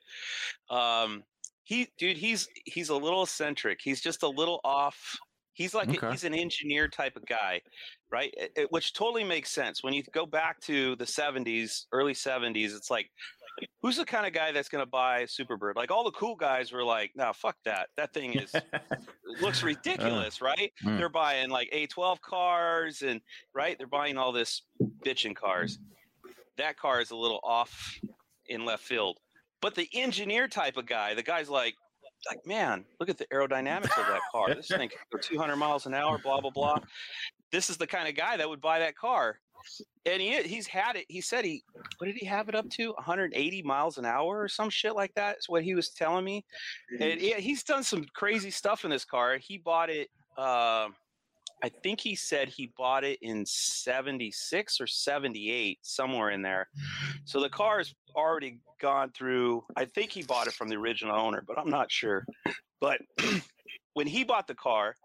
Um, 0.70 1.24
he, 1.64 1.88
dude, 1.98 2.16
he's 2.16 2.48
he's 2.64 2.88
a 2.88 2.96
little 2.96 3.22
eccentric. 3.24 3.80
He's 3.82 4.00
just 4.00 4.22
a 4.22 4.28
little 4.28 4.60
off. 4.64 5.16
He's 5.52 5.74
like 5.74 5.88
a- 6.02 6.10
he's 6.12 6.24
an 6.24 6.34
engineer 6.34 6.86
type 6.88 7.16
of 7.16 7.24
guy, 7.26 7.62
right? 8.10 8.32
It- 8.36 8.52
it- 8.56 8.72
which 8.72 8.92
totally 8.92 9.24
makes 9.24 9.50
sense 9.50 9.82
when 9.82 9.92
you 9.94 10.02
go 10.12 10.26
back 10.26 10.60
to 10.62 10.96
the 10.96 11.06
'70s, 11.06 11.86
early 11.92 12.14
'70s. 12.14 12.74
It's 12.74 12.90
like, 12.90 13.10
who's 13.82 13.96
the 13.96 14.04
kind 14.04 14.26
of 14.26 14.32
guy 14.32 14.52
that's 14.52 14.68
going 14.68 14.82
to 14.82 14.90
buy 14.90 15.24
Superbird? 15.24 15.76
Like 15.76 15.90
all 15.90 16.04
the 16.04 16.12
cool 16.12 16.36
guys 16.36 16.72
were 16.72 16.84
like, 16.84 17.12
"No, 17.14 17.32
fuck 17.32 17.56
that. 17.64 17.88
That 17.96 18.12
thing 18.12 18.32
is 18.38 18.54
looks 19.40 19.62
ridiculous, 19.62 20.40
right? 20.40 20.72
Mm. 20.84 20.98
They're 20.98 21.08
buying 21.08 21.50
like 21.50 21.70
A12 21.72 22.20
cars 22.20 23.02
and 23.02 23.20
right, 23.54 23.76
they're 23.78 23.86
buying 23.86 24.16
all 24.16 24.32
this 24.32 24.62
bitching 25.04 25.34
cars. 25.34 25.78
That 26.56 26.76
car 26.78 27.00
is 27.00 27.10
a 27.10 27.16
little 27.16 27.40
off 27.42 27.98
in 28.46 28.64
left 28.64 28.82
field. 28.82 29.18
But 29.60 29.74
the 29.74 29.88
engineer 29.94 30.48
type 30.48 30.76
of 30.76 30.86
guy, 30.86 31.14
the 31.14 31.22
guy's 31.22 31.48
like, 31.48 31.74
like 32.28 32.46
man, 32.46 32.84
look 32.98 33.08
at 33.08 33.18
the 33.18 33.26
aerodynamics 33.26 33.98
of 33.98 34.06
that 34.06 34.20
car. 34.32 34.54
This 34.54 34.68
thing 34.68 34.88
can 34.88 34.98
go 35.12 35.18
200 35.18 35.56
miles 35.56 35.86
an 35.86 35.94
hour, 35.94 36.18
blah 36.18 36.40
blah 36.40 36.50
blah. 36.50 36.78
This 37.52 37.70
is 37.70 37.76
the 37.76 37.86
kind 37.86 38.08
of 38.08 38.16
guy 38.16 38.36
that 38.36 38.48
would 38.48 38.60
buy 38.60 38.80
that 38.80 38.96
car. 38.96 39.38
And 40.04 40.22
he 40.22 40.42
he's 40.42 40.66
had 40.66 40.96
it. 40.96 41.06
He 41.08 41.20
said 41.20 41.44
he 41.44 41.62
what 41.98 42.06
did 42.06 42.16
he 42.16 42.26
have 42.26 42.48
it 42.48 42.54
up 42.54 42.68
to? 42.70 42.92
180 42.92 43.62
miles 43.62 43.98
an 43.98 44.04
hour 44.04 44.40
or 44.40 44.48
some 44.48 44.70
shit 44.70 44.94
like 44.94 45.14
that. 45.14 45.38
Is 45.38 45.48
what 45.48 45.62
he 45.62 45.74
was 45.74 45.90
telling 45.90 46.24
me. 46.24 46.44
And 47.00 47.20
yeah, 47.20 47.38
he's 47.38 47.62
done 47.62 47.82
some 47.82 48.04
crazy 48.14 48.50
stuff 48.50 48.84
in 48.84 48.90
this 48.90 49.04
car. 49.04 49.38
He 49.38 49.58
bought 49.58 49.90
it. 49.90 50.08
Uh, 50.36 50.88
I 51.64 51.70
think 51.82 52.00
he 52.00 52.14
said 52.14 52.48
he 52.48 52.70
bought 52.76 53.02
it 53.02 53.18
in 53.22 53.44
76 53.46 54.80
or 54.80 54.86
78, 54.86 55.78
somewhere 55.82 56.30
in 56.30 56.42
there. 56.42 56.68
So 57.24 57.40
the 57.40 57.48
car's 57.48 57.94
already 58.14 58.60
gone 58.80 59.10
through. 59.16 59.64
I 59.74 59.86
think 59.86 60.10
he 60.10 60.22
bought 60.22 60.46
it 60.46 60.52
from 60.52 60.68
the 60.68 60.76
original 60.76 61.18
owner, 61.18 61.42
but 61.46 61.58
I'm 61.58 61.70
not 61.70 61.90
sure. 61.90 62.26
But 62.80 63.00
when 63.94 64.06
he 64.06 64.22
bought 64.22 64.46
the 64.46 64.54
car, 64.54 64.96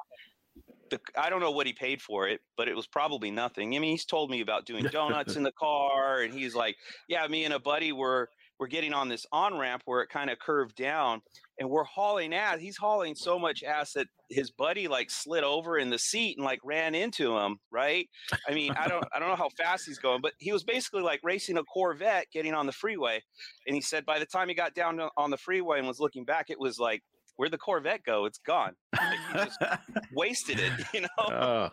the, 0.92 1.00
I 1.18 1.30
don't 1.30 1.40
know 1.40 1.52
what 1.52 1.66
he 1.66 1.74
paid 1.74 2.02
for 2.02 2.28
it, 2.28 2.42
but 2.56 2.68
it 2.68 2.76
was 2.76 2.86
probably 2.86 3.32
nothing. 3.32 3.76
I 3.76 3.80
mean, 3.80 3.92
he's 3.92 4.06
told 4.06 4.30
me 4.30 4.42
about 4.42 4.66
doing 4.66 4.86
donuts 4.86 5.36
in 5.38 5.44
the 5.44 5.52
car, 5.54 6.22
and 6.22 6.34
he's 6.34 6.54
like, 6.54 6.76
"Yeah, 7.08 7.26
me 7.28 7.46
and 7.46 7.54
a 7.54 7.60
buddy 7.60 7.92
were 7.92 8.30
we're 8.62 8.68
getting 8.68 8.94
on 8.94 9.10
this 9.10 9.26
on 9.32 9.58
ramp 9.58 9.82
where 9.86 10.02
it 10.02 10.10
kind 10.10 10.30
of 10.30 10.38
curved 10.38 10.76
down, 10.76 11.24
and 11.58 11.68
we're 11.68 11.84
hauling 11.84 12.32
ass. 12.32 12.60
He's 12.60 12.78
hauling 12.78 13.16
so 13.16 13.40
much 13.40 13.64
ass 13.64 13.94
that 13.94 14.06
his 14.30 14.52
buddy 14.52 14.88
like 14.88 15.10
slid 15.10 15.44
over 15.44 15.80
in 15.80 15.90
the 15.90 15.98
seat 15.98 16.38
and 16.38 16.46
like 16.46 16.60
ran 16.64 16.94
into 16.94 17.36
him. 17.36 17.58
Right? 17.72 18.08
I 18.48 18.54
mean, 18.54 18.74
I 18.74 18.88
don't 18.88 19.04
I 19.16 19.18
don't 19.18 19.30
know 19.30 19.36
how 19.36 19.50
fast 19.58 19.88
he's 19.88 19.98
going, 19.98 20.22
but 20.22 20.34
he 20.38 20.52
was 20.52 20.64
basically 20.64 21.02
like 21.02 21.22
racing 21.24 21.58
a 21.58 21.64
Corvette 21.64 22.28
getting 22.32 22.54
on 22.54 22.68
the 22.68 22.72
freeway. 22.72 23.24
And 23.66 23.74
he 23.76 23.82
said 23.82 24.06
by 24.06 24.20
the 24.20 24.28
time 24.28 24.48
he 24.48 24.54
got 24.54 24.76
down 24.76 25.02
on 25.18 25.32
the 25.32 25.38
freeway 25.38 25.80
and 25.80 25.88
was 25.88 26.00
looking 26.00 26.24
back, 26.24 26.52
it 26.52 26.60
was 26.60 26.78
like. 26.78 27.02
Where'd 27.38 27.52
the 27.52 27.58
Corvette 27.58 28.04
go? 28.06 28.26
It's 28.26 28.38
gone. 28.40 28.74
Like, 28.96 29.20
he 29.32 29.34
just 29.46 29.60
wasted 30.14 30.60
it, 30.60 30.72
you 30.94 31.02
know. 31.02 31.08
oh, 31.20 31.70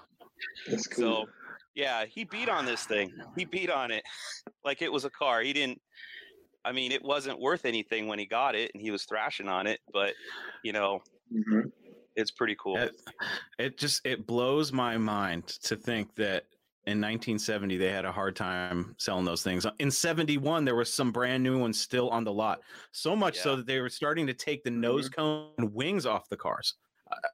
That's 0.68 0.86
cool. 0.86 1.26
So, 1.26 1.30
yeah, 1.74 2.04
he 2.06 2.24
beat 2.24 2.48
on 2.48 2.64
this 2.64 2.84
thing. 2.84 3.12
He 3.36 3.44
beat 3.44 3.70
on 3.70 3.90
it 3.90 4.02
like 4.64 4.82
it 4.82 4.90
was 4.92 5.04
a 5.04 5.10
car. 5.10 5.42
He 5.42 5.52
didn't. 5.52 5.80
I 6.64 6.72
mean, 6.72 6.90
it 6.92 7.02
wasn't 7.02 7.38
worth 7.40 7.64
anything 7.64 8.08
when 8.08 8.18
he 8.18 8.26
got 8.26 8.54
it, 8.54 8.70
and 8.74 8.82
he 8.82 8.90
was 8.90 9.04
thrashing 9.04 9.48
on 9.48 9.66
it. 9.66 9.80
But 9.92 10.14
you 10.64 10.72
know, 10.72 11.00
Mhm. 11.32 11.70
it's 12.16 12.30
pretty 12.30 12.56
cool. 12.58 12.76
it, 12.78 12.96
it 13.58 13.78
just 13.78 14.04
it 14.04 14.26
blows 14.26 14.72
my 14.72 14.96
mind 14.98 15.46
to 15.46 15.76
think 15.76 16.14
that 16.16 16.44
in 16.88 16.98
1970 17.02 17.76
they 17.76 17.90
had 17.90 18.06
a 18.06 18.12
hard 18.12 18.34
time 18.34 18.94
selling 18.98 19.26
those 19.26 19.42
things. 19.42 19.66
In 19.78 19.90
71 19.90 20.64
there 20.64 20.74
were 20.74 20.86
some 20.86 21.12
brand 21.12 21.42
new 21.42 21.58
ones 21.58 21.78
still 21.78 22.08
on 22.08 22.24
the 22.24 22.32
lot. 22.32 22.60
So 22.92 23.14
much 23.14 23.38
so 23.38 23.56
that 23.56 23.66
they 23.66 23.80
were 23.80 23.90
starting 23.90 24.26
to 24.26 24.34
take 24.34 24.64
the 24.64 24.70
nose 24.70 25.08
cone 25.10 25.50
and 25.58 25.74
wings 25.74 26.06
off 26.06 26.30
the 26.30 26.36
cars. 26.36 26.74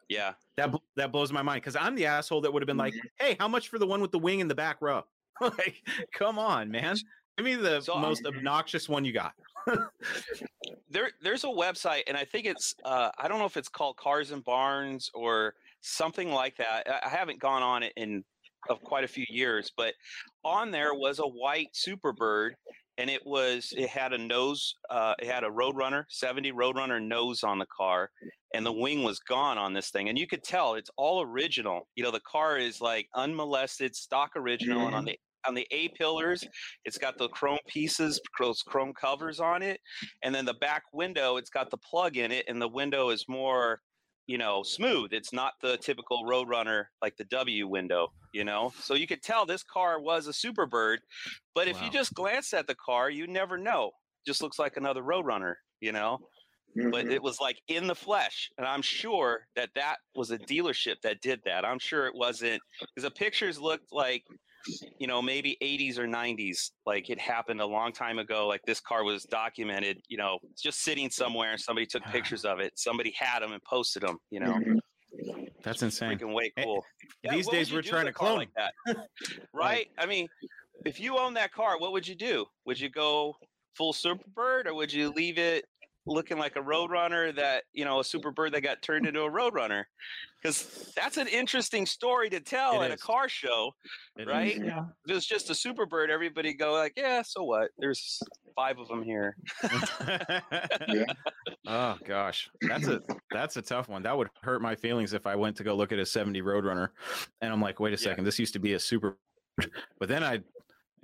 yeah, 0.08 0.34
That 0.56 0.74
that 0.96 1.12
blows 1.12 1.32
my 1.32 1.42
mind 1.42 1.62
because 1.62 1.76
I'm 1.76 1.94
the 1.94 2.06
asshole 2.06 2.40
that 2.40 2.52
would 2.52 2.62
have 2.62 2.66
been 2.66 2.76
like, 2.76 2.94
"Hey, 3.18 3.36
how 3.38 3.48
much 3.48 3.68
for 3.68 3.78
the 3.78 3.86
one 3.86 4.00
with 4.00 4.10
the 4.10 4.18
wing 4.18 4.40
in 4.40 4.48
the 4.48 4.54
back 4.54 4.78
row?" 4.80 5.04
like, 5.40 5.82
come 6.12 6.38
on, 6.38 6.70
man, 6.70 6.96
give 7.36 7.44
me 7.44 7.54
the 7.54 7.80
So, 7.80 7.94
um, 7.94 8.02
most 8.02 8.26
obnoxious 8.26 8.88
one 8.88 9.04
you 9.04 9.12
got. 9.12 9.34
there 10.90 11.10
there's 11.22 11.44
a 11.44 11.48
website, 11.48 12.02
and 12.06 12.16
I 12.16 12.24
think 12.24 12.46
it's 12.46 12.74
uh, 12.84 13.10
I 13.18 13.28
don't 13.28 13.38
know 13.38 13.46
if 13.46 13.56
it's 13.56 13.68
called 13.68 13.96
Cars 13.96 14.30
and 14.30 14.44
Barns 14.44 15.10
or 15.14 15.54
something 15.80 16.30
like 16.30 16.56
that. 16.56 16.88
I, 16.88 17.06
I 17.06 17.08
haven't 17.08 17.38
gone 17.40 17.62
on 17.62 17.82
it 17.82 17.92
in 17.96 18.24
of 18.68 18.80
quite 18.82 19.04
a 19.04 19.08
few 19.08 19.26
years, 19.28 19.72
but 19.76 19.94
on 20.44 20.70
there 20.70 20.94
was 20.94 21.18
a 21.18 21.26
white 21.26 21.68
Superbird, 21.74 22.50
and 22.98 23.10
it 23.10 23.22
was 23.24 23.72
it 23.76 23.88
had 23.88 24.12
a 24.12 24.18
nose, 24.18 24.74
uh, 24.90 25.14
it 25.18 25.26
had 25.26 25.44
a 25.44 25.48
Roadrunner 25.48 26.04
70 26.08 26.52
Roadrunner 26.52 27.02
nose 27.02 27.42
on 27.42 27.58
the 27.58 27.66
car, 27.66 28.10
and 28.54 28.64
the 28.64 28.72
wing 28.72 29.02
was 29.02 29.18
gone 29.18 29.58
on 29.58 29.72
this 29.72 29.90
thing, 29.90 30.08
and 30.08 30.18
you 30.18 30.26
could 30.26 30.44
tell 30.44 30.74
it's 30.74 30.90
all 30.96 31.22
original. 31.22 31.88
You 31.96 32.04
know, 32.04 32.10
the 32.10 32.20
car 32.20 32.58
is 32.58 32.80
like 32.80 33.08
unmolested, 33.14 33.96
stock 33.96 34.30
original, 34.36 34.86
and 34.86 34.94
on 34.94 35.04
the 35.04 35.18
on 35.46 35.54
the 35.54 35.66
A 35.70 35.88
pillars, 35.88 36.44
it's 36.84 36.98
got 36.98 37.18
the 37.18 37.28
chrome 37.28 37.58
pieces, 37.68 38.20
those 38.40 38.62
chrome 38.62 38.92
covers 38.94 39.40
on 39.40 39.62
it, 39.62 39.80
and 40.22 40.34
then 40.34 40.44
the 40.44 40.54
back 40.54 40.84
window, 40.92 41.36
it's 41.36 41.50
got 41.50 41.70
the 41.70 41.76
plug 41.78 42.16
in 42.16 42.32
it, 42.32 42.44
and 42.48 42.60
the 42.60 42.68
window 42.68 43.10
is 43.10 43.26
more, 43.28 43.80
you 44.26 44.38
know, 44.38 44.62
smooth. 44.62 45.12
It's 45.12 45.32
not 45.32 45.54
the 45.60 45.76
typical 45.78 46.24
Roadrunner 46.24 46.86
like 47.02 47.16
the 47.16 47.24
W 47.24 47.66
window, 47.68 48.08
you 48.32 48.44
know. 48.44 48.72
So 48.80 48.94
you 48.94 49.06
could 49.06 49.22
tell 49.22 49.46
this 49.46 49.62
car 49.62 50.00
was 50.00 50.26
a 50.26 50.32
Superbird, 50.32 50.98
but 51.54 51.68
if 51.68 51.80
you 51.82 51.90
just 51.90 52.14
glance 52.14 52.52
at 52.54 52.66
the 52.66 52.74
car, 52.74 53.10
you 53.10 53.26
never 53.26 53.58
know. 53.58 53.92
Just 54.26 54.42
looks 54.42 54.58
like 54.58 54.76
another 54.76 55.02
Roadrunner, 55.02 55.56
you 55.80 55.92
know 55.92 56.18
but 56.90 57.06
Mhm. 57.06 57.12
it 57.12 57.22
was 57.22 57.40
like 57.40 57.60
in 57.68 57.86
the 57.86 57.94
flesh 57.94 58.50
and 58.58 58.66
i'm 58.66 58.82
sure 58.82 59.46
that 59.56 59.70
that 59.74 59.98
was 60.14 60.30
a 60.30 60.38
dealership 60.38 60.96
that 61.02 61.20
did 61.20 61.40
that 61.44 61.64
i'm 61.64 61.78
sure 61.78 62.06
it 62.06 62.14
wasn't 62.14 62.60
because 62.80 63.04
the 63.08 63.10
pictures 63.10 63.60
looked 63.60 63.92
like 63.92 64.24
you 64.98 65.06
know 65.06 65.20
maybe 65.20 65.56
80s 65.60 65.98
or 65.98 66.06
90s 66.06 66.70
like 66.86 67.10
it 67.10 67.20
happened 67.20 67.60
a 67.60 67.66
long 67.66 67.92
time 67.92 68.18
ago 68.18 68.46
like 68.46 68.62
this 68.66 68.80
car 68.80 69.04
was 69.04 69.24
documented 69.24 70.00
you 70.08 70.16
know 70.16 70.38
just 70.60 70.82
sitting 70.82 71.10
somewhere 71.10 71.52
and 71.52 71.60
somebody 71.60 71.86
took 71.86 72.04
pictures 72.04 72.44
of 72.44 72.60
it 72.60 72.78
somebody 72.78 73.14
had 73.18 73.40
them 73.40 73.52
and 73.52 73.62
posted 73.64 74.02
them 74.02 74.18
you 74.30 74.40
know? 74.40 74.52
Mhm. 74.54 74.78
That's 75.62 75.82
insane. 75.82 76.18
freaking 76.18 76.34
way 76.34 76.52
Eh, 76.56 76.64
cool. 76.64 76.84
These 77.22 77.46
what 77.46 77.52
days 77.54 77.72
we're 77.72 77.82
trying 77.82 78.06
to 78.06 78.12
clone 78.12 78.38
like 78.38 78.54
that? 78.56 78.74
right? 79.52 79.88
I 79.98 80.06
mean 80.06 80.28
if 80.84 81.00
you 81.00 81.18
own 81.18 81.34
that 81.34 81.52
car 81.52 81.78
what 81.78 81.92
would 81.92 82.06
you 82.06 82.14
do? 82.14 82.46
Would 82.64 82.80
you 82.80 82.88
go 82.88 83.36
full 83.74 83.92
superbird 83.92 84.66
or 84.66 84.74
would 84.74 84.92
you 84.92 85.10
leave 85.10 85.38
it 85.38 85.66
looking 86.06 86.38
like 86.38 86.56
a 86.56 86.60
roadrunner 86.60 87.34
that 87.34 87.64
you 87.72 87.84
know 87.84 88.00
a 88.00 88.02
superbird 88.02 88.52
that 88.52 88.60
got 88.60 88.82
turned 88.82 89.06
into 89.06 89.22
a 89.22 89.30
roadrunner 89.30 89.84
because 90.42 90.92
that's 90.94 91.16
an 91.16 91.26
interesting 91.28 91.86
story 91.86 92.28
to 92.30 92.40
tell 92.40 92.82
It 92.82 92.86
at 92.86 92.90
a 92.92 92.96
car 92.96 93.28
show 93.28 93.72
It 94.16 94.28
right? 94.28 94.52
is. 94.52 94.58
Mhm. 94.58 94.90
if 95.04 95.10
it 95.10 95.14
was 95.14 95.26
just 95.26 95.48
a 95.50 95.54
superbird 95.54 96.10
everybody 96.10 96.52
go 96.54 96.72
like 96.72 96.92
yeah 96.96 97.22
so 97.22 97.42
what 97.44 97.70
there's 97.78 98.20
five 98.54 98.78
of 98.78 98.88
them 98.88 99.02
here 99.02 99.36
Yeah. 100.88 101.04
Oh 101.66 101.96
gosh, 102.04 102.50
that's 102.68 102.86
a 102.86 103.00
that's 103.30 103.56
a 103.56 103.62
tough 103.62 103.88
one. 103.88 104.02
That 104.02 104.16
would 104.16 104.28
hurt 104.42 104.60
my 104.60 104.74
feelings 104.76 105.14
if 105.14 105.26
I 105.26 105.34
went 105.34 105.56
to 105.56 105.64
go 105.64 105.74
look 105.74 105.92
at 105.92 105.98
a 105.98 106.04
70 106.04 106.42
Roadrunner 106.42 106.90
and 107.40 107.50
I'm 107.52 107.60
like, 107.62 107.80
wait 107.80 107.88
a 107.88 107.92
Yeah. 107.92 108.10
second, 108.10 108.24
this 108.24 108.38
used 108.38 108.52
to 108.52 108.58
be 108.58 108.74
a 108.74 108.78
super 108.78 109.16
but 109.98 110.08
then 110.08 110.22
I 110.22 110.40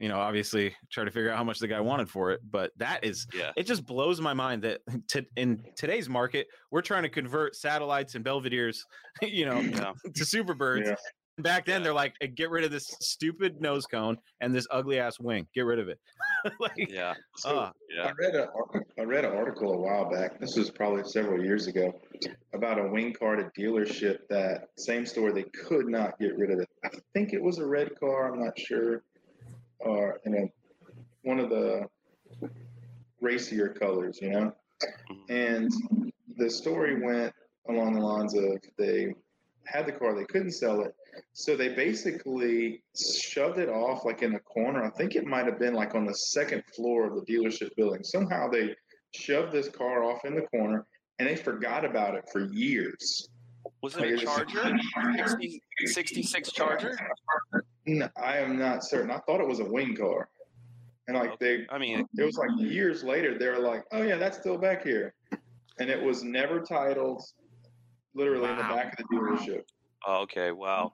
you 0.01 0.09
know, 0.09 0.19
obviously 0.19 0.75
try 0.91 1.05
to 1.05 1.11
figure 1.11 1.31
out 1.31 1.37
how 1.37 1.45
much 1.45 1.59
the 1.59 1.69
guy 1.69 1.79
wanted 1.81 2.09
for 2.09 2.33
it, 2.33 2.41
but 2.51 2.73
that 2.79 3.05
is 3.05 3.27
yeah 3.35 3.53
it 3.57 3.65
just 3.65 3.85
blows 3.87 4.21
my 4.21 4.33
mind 4.35 4.63
that 4.63 4.81
to, 5.09 5.25
in 5.37 5.63
today's 5.77 6.09
market, 6.09 6.49
we're 6.71 6.81
trying 6.83 7.03
to 7.05 7.09
convert 7.11 7.55
satellites 7.55 8.15
and 8.15 8.25
Belvederes, 8.25 8.79
you 9.23 9.45
know, 9.45 9.61
yeah 9.61 9.93
to 10.15 10.25
Superbirds. 10.25 10.87
Yeah. 10.87 10.95
Back 11.39 11.65
then, 11.65 11.81
Yeah. 11.81 11.85
they're 11.85 11.95
like, 11.95 12.15
get 12.35 12.51
rid 12.51 12.65
of 12.65 12.71
this 12.71 12.87
stupid 13.01 13.63
nose 13.63 13.87
cone 13.87 14.19
and 14.43 14.55
this 14.55 14.67
ugly 14.71 14.99
ass 14.99 15.19
wing. 15.19 15.47
Get 15.55 15.63
rid 15.65 15.79
of 15.79 15.89
it. 15.89 15.99
like, 16.61 16.73
yeah 16.91 17.15
So 17.37 17.59
ah, 17.59 17.73
yeah 17.95 18.09
I 18.09 18.13
read 18.19 18.35
a 18.35 18.49
I 18.99 19.05
read 19.05 19.25
an 19.25 19.33
article 19.33 19.73
a 19.73 19.79
while 19.79 20.11
back. 20.11 20.39
This 20.41 20.57
was 20.57 20.71
probably 20.71 21.05
several 21.05 21.43
years 21.43 21.67
ago 21.67 21.99
about 22.53 22.79
a 22.79 22.89
wing 22.89 23.13
car 23.15 23.39
at 23.39 23.47
a 23.47 23.51
dealership 23.59 24.21
that 24.29 24.69
same 24.77 25.07
store 25.07 25.33
they 25.33 25.45
could 25.45 25.87
not 25.89 26.19
get 26.19 26.37
rid 26.37 26.51
of 26.51 26.59
it. 26.61 26.69
I 26.85 26.91
think 27.15 27.33
it 27.33 27.43
was 27.43 27.59
a 27.59 27.67
red 27.67 27.99
car. 27.99 28.33
I'm 28.33 28.41
not 28.43 28.59
sure, 28.59 29.03
or 29.81 30.21
in 30.25 30.35
a 30.35 30.53
one 31.23 31.38
of 31.38 31.51
the 31.51 31.87
racier 33.21 33.69
colors, 33.69 34.19
you 34.23 34.31
know. 34.31 34.53
Mhm. 35.11 35.25
And 35.29 35.71
the 36.37 36.49
story 36.49 37.01
went 37.01 37.35
along 37.69 37.95
the 37.95 38.01
lines 38.01 38.35
of 38.35 38.59
they 38.79 39.14
had 39.66 39.87
the 39.87 39.93
car, 39.93 40.14
they 40.14 40.25
couldn't 40.25 40.53
sell 40.53 40.81
it, 40.83 40.95
so 41.33 41.55
they 41.55 41.75
basically 41.75 42.83
shoved 42.97 43.59
it 43.59 43.69
off 43.69 44.05
like 44.05 44.23
in 44.23 44.35
a 44.35 44.40
corner. 44.40 44.83
I 44.83 44.90
think 44.90 45.14
it 45.16 45.27
might 45.27 45.45
have 45.45 45.59
been 45.59 45.75
like 45.75 45.95
on 45.95 46.07
the 46.07 46.14
second 46.14 46.64
floor 46.75 47.07
of 47.07 47.14
the 47.14 47.33
dealership 47.33 47.75
building. 47.77 48.03
Somehow 48.03 48.49
they 48.49 48.75
shoved 49.14 49.53
this 49.53 49.69
car 49.69 50.03
off 50.03 50.25
in 50.25 50.35
the 50.35 50.43
corner 50.43 50.87
and 51.19 51.29
they 51.29 51.37
forgot 51.37 51.85
about 51.85 52.14
it 52.14 52.25
for 52.33 52.47
years. 52.53 53.29
was 53.83 53.95
it 53.97 54.01
Like, 54.01 54.11
a 54.12 54.16
charger 54.16 54.79
60, 55.16 55.62
66 55.87 56.53
charger 56.53 56.97
I 58.16 58.38
am 58.38 58.59
not 58.59 58.85
certain. 58.85 59.11
I 59.11 59.18
thought 59.26 59.40
it 59.40 59.46
was 59.48 59.61
a 59.61 59.64
wing 59.64 59.96
car. 59.96 60.29
And 61.09 61.16
like 61.16 61.38
they 61.40 61.66
i 61.70 61.79
mean 61.79 62.07
it 62.16 62.24
was 62.24 62.37
like 62.37 62.50
years 62.59 63.03
later 63.03 63.37
they 63.38 63.48
were 63.48 63.59
like, 63.59 63.85
"Oh 63.92 64.03
yeah, 64.03 64.16
that's 64.16 64.38
still 64.38 64.59
back 64.59 64.85
here." 64.85 65.14
And 65.79 65.90
it 65.90 66.00
was 66.00 66.22
never 66.22 66.61
titled 66.61 67.22
literally 68.14 68.48
in 68.50 68.57
the 68.57 68.62
back 68.64 68.98
of 68.98 69.07
the 69.09 69.16
dealership. 69.16 69.62
oh, 70.07 70.22
okay 70.22 70.53
wow 70.53 70.92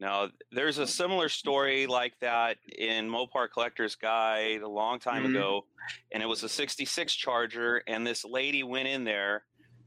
Now, 0.00 0.28
there's 0.52 0.78
a 0.78 0.86
similar 0.86 1.28
story 1.28 1.86
like 1.88 2.14
that 2.20 2.58
in 2.78 3.08
Mopar 3.08 3.48
Collector's 3.52 3.96
Guide 3.96 4.62
a 4.62 4.68
long 4.68 5.00
time 5.00 5.24
Mhm. 5.24 5.30
ago, 5.30 5.66
and 6.12 6.22
it 6.22 6.26
was 6.26 6.42
a 6.44 6.48
'66 6.48 7.14
Charger, 7.14 7.82
and 7.88 8.06
this 8.06 8.24
lady 8.24 8.62
went 8.62 8.86
in 8.88 9.02
there, 9.04 9.44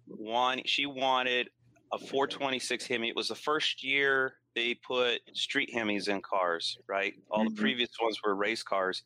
one 0.08 0.62
she 0.66 0.86
wanted 0.86 1.50
a 1.94 1.98
426 1.98 2.88
Hemi. 2.88 3.08
It 3.10 3.16
was 3.16 3.30
the 3.30 3.36
first 3.36 3.84
year 3.84 4.36
they 4.56 4.76
put 4.76 5.22
street 5.34 5.70
Hemis 5.74 6.08
in 6.08 6.22
cars, 6.22 6.78
right? 6.88 7.14
All 7.30 7.46
Mhm. 7.46 7.56
the 7.56 7.62
previous 7.62 7.90
ones 8.02 8.20
were 8.24 8.36
race 8.36 8.64
cars, 8.64 9.04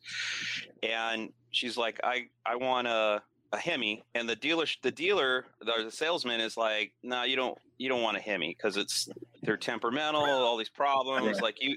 and 0.82 1.32
she's 1.50 1.76
like, 1.76 2.00
"I 2.04 2.28
I 2.44 2.56
want 2.56 2.88
a 2.88 3.22
a 3.52 3.58
Hemi," 3.58 4.02
and 4.14 4.28
the 4.28 4.34
dealer 4.36 4.66
the 4.82 4.90
dealer 4.90 5.46
the, 5.60 5.84
the 5.84 5.90
salesman 5.90 6.40
is 6.40 6.56
like, 6.56 6.92
"No, 7.02 7.22
you 7.22 7.36
don't 7.36 7.56
you 7.78 7.88
don't 7.88 8.02
want 8.02 8.16
a 8.16 8.20
Hemi 8.20 8.54
because 8.56 8.76
it's 8.76 9.08
they're 9.42 9.56
temperamental, 9.56 10.20
all 10.22 10.56
these 10.56 10.68
problems. 10.68 11.26
Right. 11.34 11.42
Like 11.42 11.62
you 11.62 11.76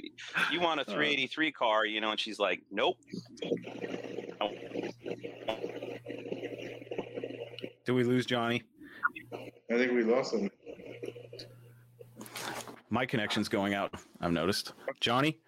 you 0.52 0.60
want 0.60 0.80
a 0.82 0.86
383 0.86 1.52
car, 1.52 1.86
you 1.86 2.02
know?" 2.02 2.12
And 2.12 2.20
she's 2.20 2.40
like, 2.40 2.62
"Nope." 2.72 2.98
Did 7.86 7.94
we 7.94 8.04
lose 8.04 8.26
Johnny? 8.26 8.64
I 9.34 9.76
think 9.78 9.92
we 9.94 10.04
lost 10.04 10.34
him. 10.34 10.50
My 12.90 13.06
connection's 13.06 13.50
going 13.50 13.74
out. 13.74 13.94
I've 14.20 14.32
noticed. 14.32 14.74
Johnny, 15.00 15.40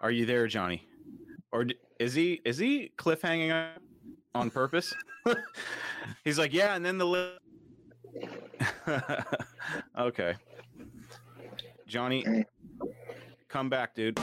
are 0.00 0.10
you 0.10 0.26
there, 0.26 0.46
Johnny? 0.46 0.86
Or 1.52 1.66
is 1.98 2.14
he 2.14 2.40
is 2.44 2.58
he 2.58 2.92
cliffhanging 2.98 3.52
on- 3.52 3.80
on 4.34 4.50
purpose? 4.50 4.94
He's 6.24 6.38
like, 6.38 6.52
yeah, 6.52 6.76
and 6.76 6.84
then 6.84 6.98
the 6.98 7.06
li- 7.06 7.36
okay. 9.98 10.34
Johnny, 11.86 12.44
come 13.48 13.68
back, 13.68 13.94
dude. 13.94 14.18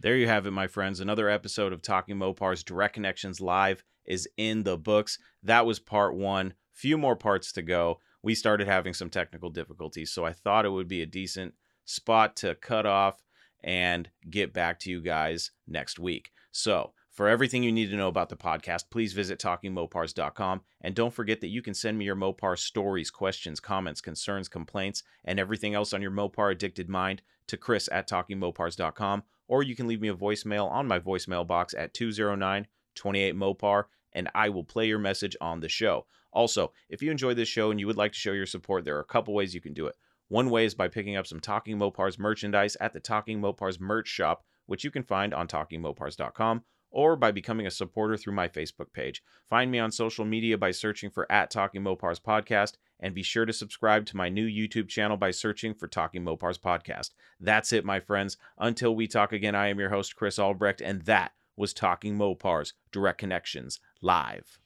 There 0.00 0.16
you 0.16 0.26
have 0.26 0.46
it, 0.46 0.50
my 0.50 0.66
friends. 0.66 1.00
Another 1.00 1.28
episode 1.28 1.72
of 1.72 1.80
Talking 1.80 2.16
Mopars 2.16 2.64
Direct 2.64 2.94
Connections 2.94 3.40
Live 3.40 3.84
is 4.04 4.28
in 4.36 4.62
the 4.62 4.76
books. 4.76 5.18
That 5.42 5.66
was 5.66 5.78
part 5.78 6.14
one. 6.14 6.54
Few 6.72 6.96
more 6.96 7.16
parts 7.16 7.52
to 7.52 7.62
go. 7.62 8.00
We 8.22 8.34
started 8.34 8.68
having 8.68 8.94
some 8.94 9.10
technical 9.10 9.50
difficulties, 9.50 10.12
so 10.12 10.24
I 10.24 10.32
thought 10.32 10.64
it 10.64 10.70
would 10.70 10.88
be 10.88 11.02
a 11.02 11.06
decent 11.06 11.54
spot 11.84 12.36
to 12.36 12.54
cut 12.54 12.86
off 12.86 13.22
and 13.62 14.08
get 14.30 14.52
back 14.52 14.78
to 14.80 14.90
you 14.90 15.00
guys 15.00 15.50
next 15.66 15.98
week. 15.98 16.30
So, 16.50 16.92
for 17.10 17.28
everything 17.28 17.62
you 17.62 17.72
need 17.72 17.90
to 17.90 17.96
know 17.96 18.08
about 18.08 18.30
the 18.30 18.36
podcast, 18.36 18.84
please 18.90 19.12
visit 19.12 19.38
talkingmopars.com. 19.38 20.62
And 20.80 20.94
don't 20.94 21.12
forget 21.12 21.42
that 21.42 21.48
you 21.48 21.60
can 21.60 21.74
send 21.74 21.98
me 21.98 22.06
your 22.06 22.16
Mopar 22.16 22.58
stories, 22.58 23.10
questions, 23.10 23.60
comments, 23.60 24.00
concerns, 24.00 24.48
complaints, 24.48 25.02
and 25.24 25.38
everything 25.38 25.74
else 25.74 25.92
on 25.92 26.00
your 26.00 26.10
Mopar 26.10 26.52
addicted 26.52 26.88
mind 26.88 27.20
to 27.48 27.58
Chris 27.58 27.88
at 27.92 28.08
talkingmopars.com. 28.08 29.24
Or 29.46 29.62
you 29.62 29.76
can 29.76 29.86
leave 29.86 30.00
me 30.00 30.08
a 30.08 30.14
voicemail 30.14 30.70
on 30.70 30.88
my 30.88 30.98
voicemail 30.98 31.46
box 31.46 31.74
at 31.74 31.92
209 31.92 32.66
28 32.94 33.34
Mopar, 33.34 33.84
and 34.12 34.28
I 34.34 34.48
will 34.48 34.64
play 34.64 34.86
your 34.86 34.98
message 34.98 35.36
on 35.40 35.60
the 35.60 35.68
show. 35.68 36.06
Also, 36.32 36.72
if 36.88 37.02
you 37.02 37.10
enjoy 37.10 37.34
this 37.34 37.48
show 37.48 37.70
and 37.70 37.78
you 37.78 37.86
would 37.86 37.96
like 37.96 38.12
to 38.12 38.18
show 38.18 38.32
your 38.32 38.46
support, 38.46 38.84
there 38.84 38.96
are 38.96 39.00
a 39.00 39.04
couple 39.04 39.34
ways 39.34 39.54
you 39.54 39.60
can 39.60 39.74
do 39.74 39.86
it. 39.86 39.96
One 40.28 40.48
way 40.48 40.64
is 40.64 40.74
by 40.74 40.88
picking 40.88 41.16
up 41.16 41.26
some 41.26 41.40
Talking 41.40 41.78
Mopars 41.78 42.18
merchandise 42.18 42.76
at 42.80 42.94
the 42.94 43.00
Talking 43.00 43.40
Mopars 43.40 43.78
merch 43.78 44.08
shop, 44.08 44.44
which 44.64 44.82
you 44.82 44.90
can 44.90 45.02
find 45.02 45.34
on 45.34 45.46
talkingmopars.com, 45.46 46.64
or 46.90 47.16
by 47.16 47.32
becoming 47.32 47.66
a 47.66 47.70
supporter 47.70 48.16
through 48.16 48.34
my 48.34 48.48
Facebook 48.48 48.92
page. 48.94 49.22
Find 49.50 49.70
me 49.70 49.78
on 49.78 49.90
social 49.90 50.24
media 50.24 50.56
by 50.56 50.70
searching 50.70 51.10
for 51.10 51.30
at 51.30 51.50
Talking 51.50 51.82
Mopars 51.82 52.20
Podcast, 52.20 52.74
and 52.98 53.14
be 53.14 53.22
sure 53.22 53.44
to 53.44 53.52
subscribe 53.52 54.06
to 54.06 54.16
my 54.16 54.30
new 54.30 54.46
YouTube 54.46 54.88
channel 54.88 55.18
by 55.18 55.32
searching 55.32 55.74
for 55.74 55.86
Talking 55.86 56.24
Mopars 56.24 56.58
Podcast. 56.58 57.10
That's 57.38 57.72
it, 57.72 57.84
my 57.84 58.00
friends. 58.00 58.38
Until 58.56 58.94
we 58.94 59.06
talk 59.08 59.32
again, 59.32 59.54
I 59.54 59.68
am 59.68 59.78
your 59.78 59.90
host, 59.90 60.16
Chris 60.16 60.38
Albrecht, 60.38 60.80
and 60.80 61.02
that 61.02 61.32
was 61.56 61.72
Talking 61.72 62.16
Mopars 62.16 62.72
Direct 62.90 63.18
Connections 63.18 63.80
Live. 64.00 64.58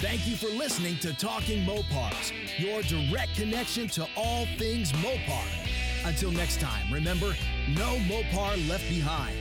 Thank 0.00 0.26
you 0.26 0.34
for 0.34 0.48
listening 0.48 0.98
to 0.98 1.14
Talking 1.14 1.64
Mopars, 1.64 2.32
your 2.58 2.82
direct 2.82 3.36
connection 3.36 3.86
to 3.88 4.06
all 4.16 4.46
things 4.58 4.92
Mopar. 4.94 5.44
Until 6.04 6.32
next 6.32 6.60
time, 6.60 6.92
remember, 6.92 7.36
no 7.76 7.98
Mopar 8.08 8.68
left 8.68 8.88
behind. 8.88 9.36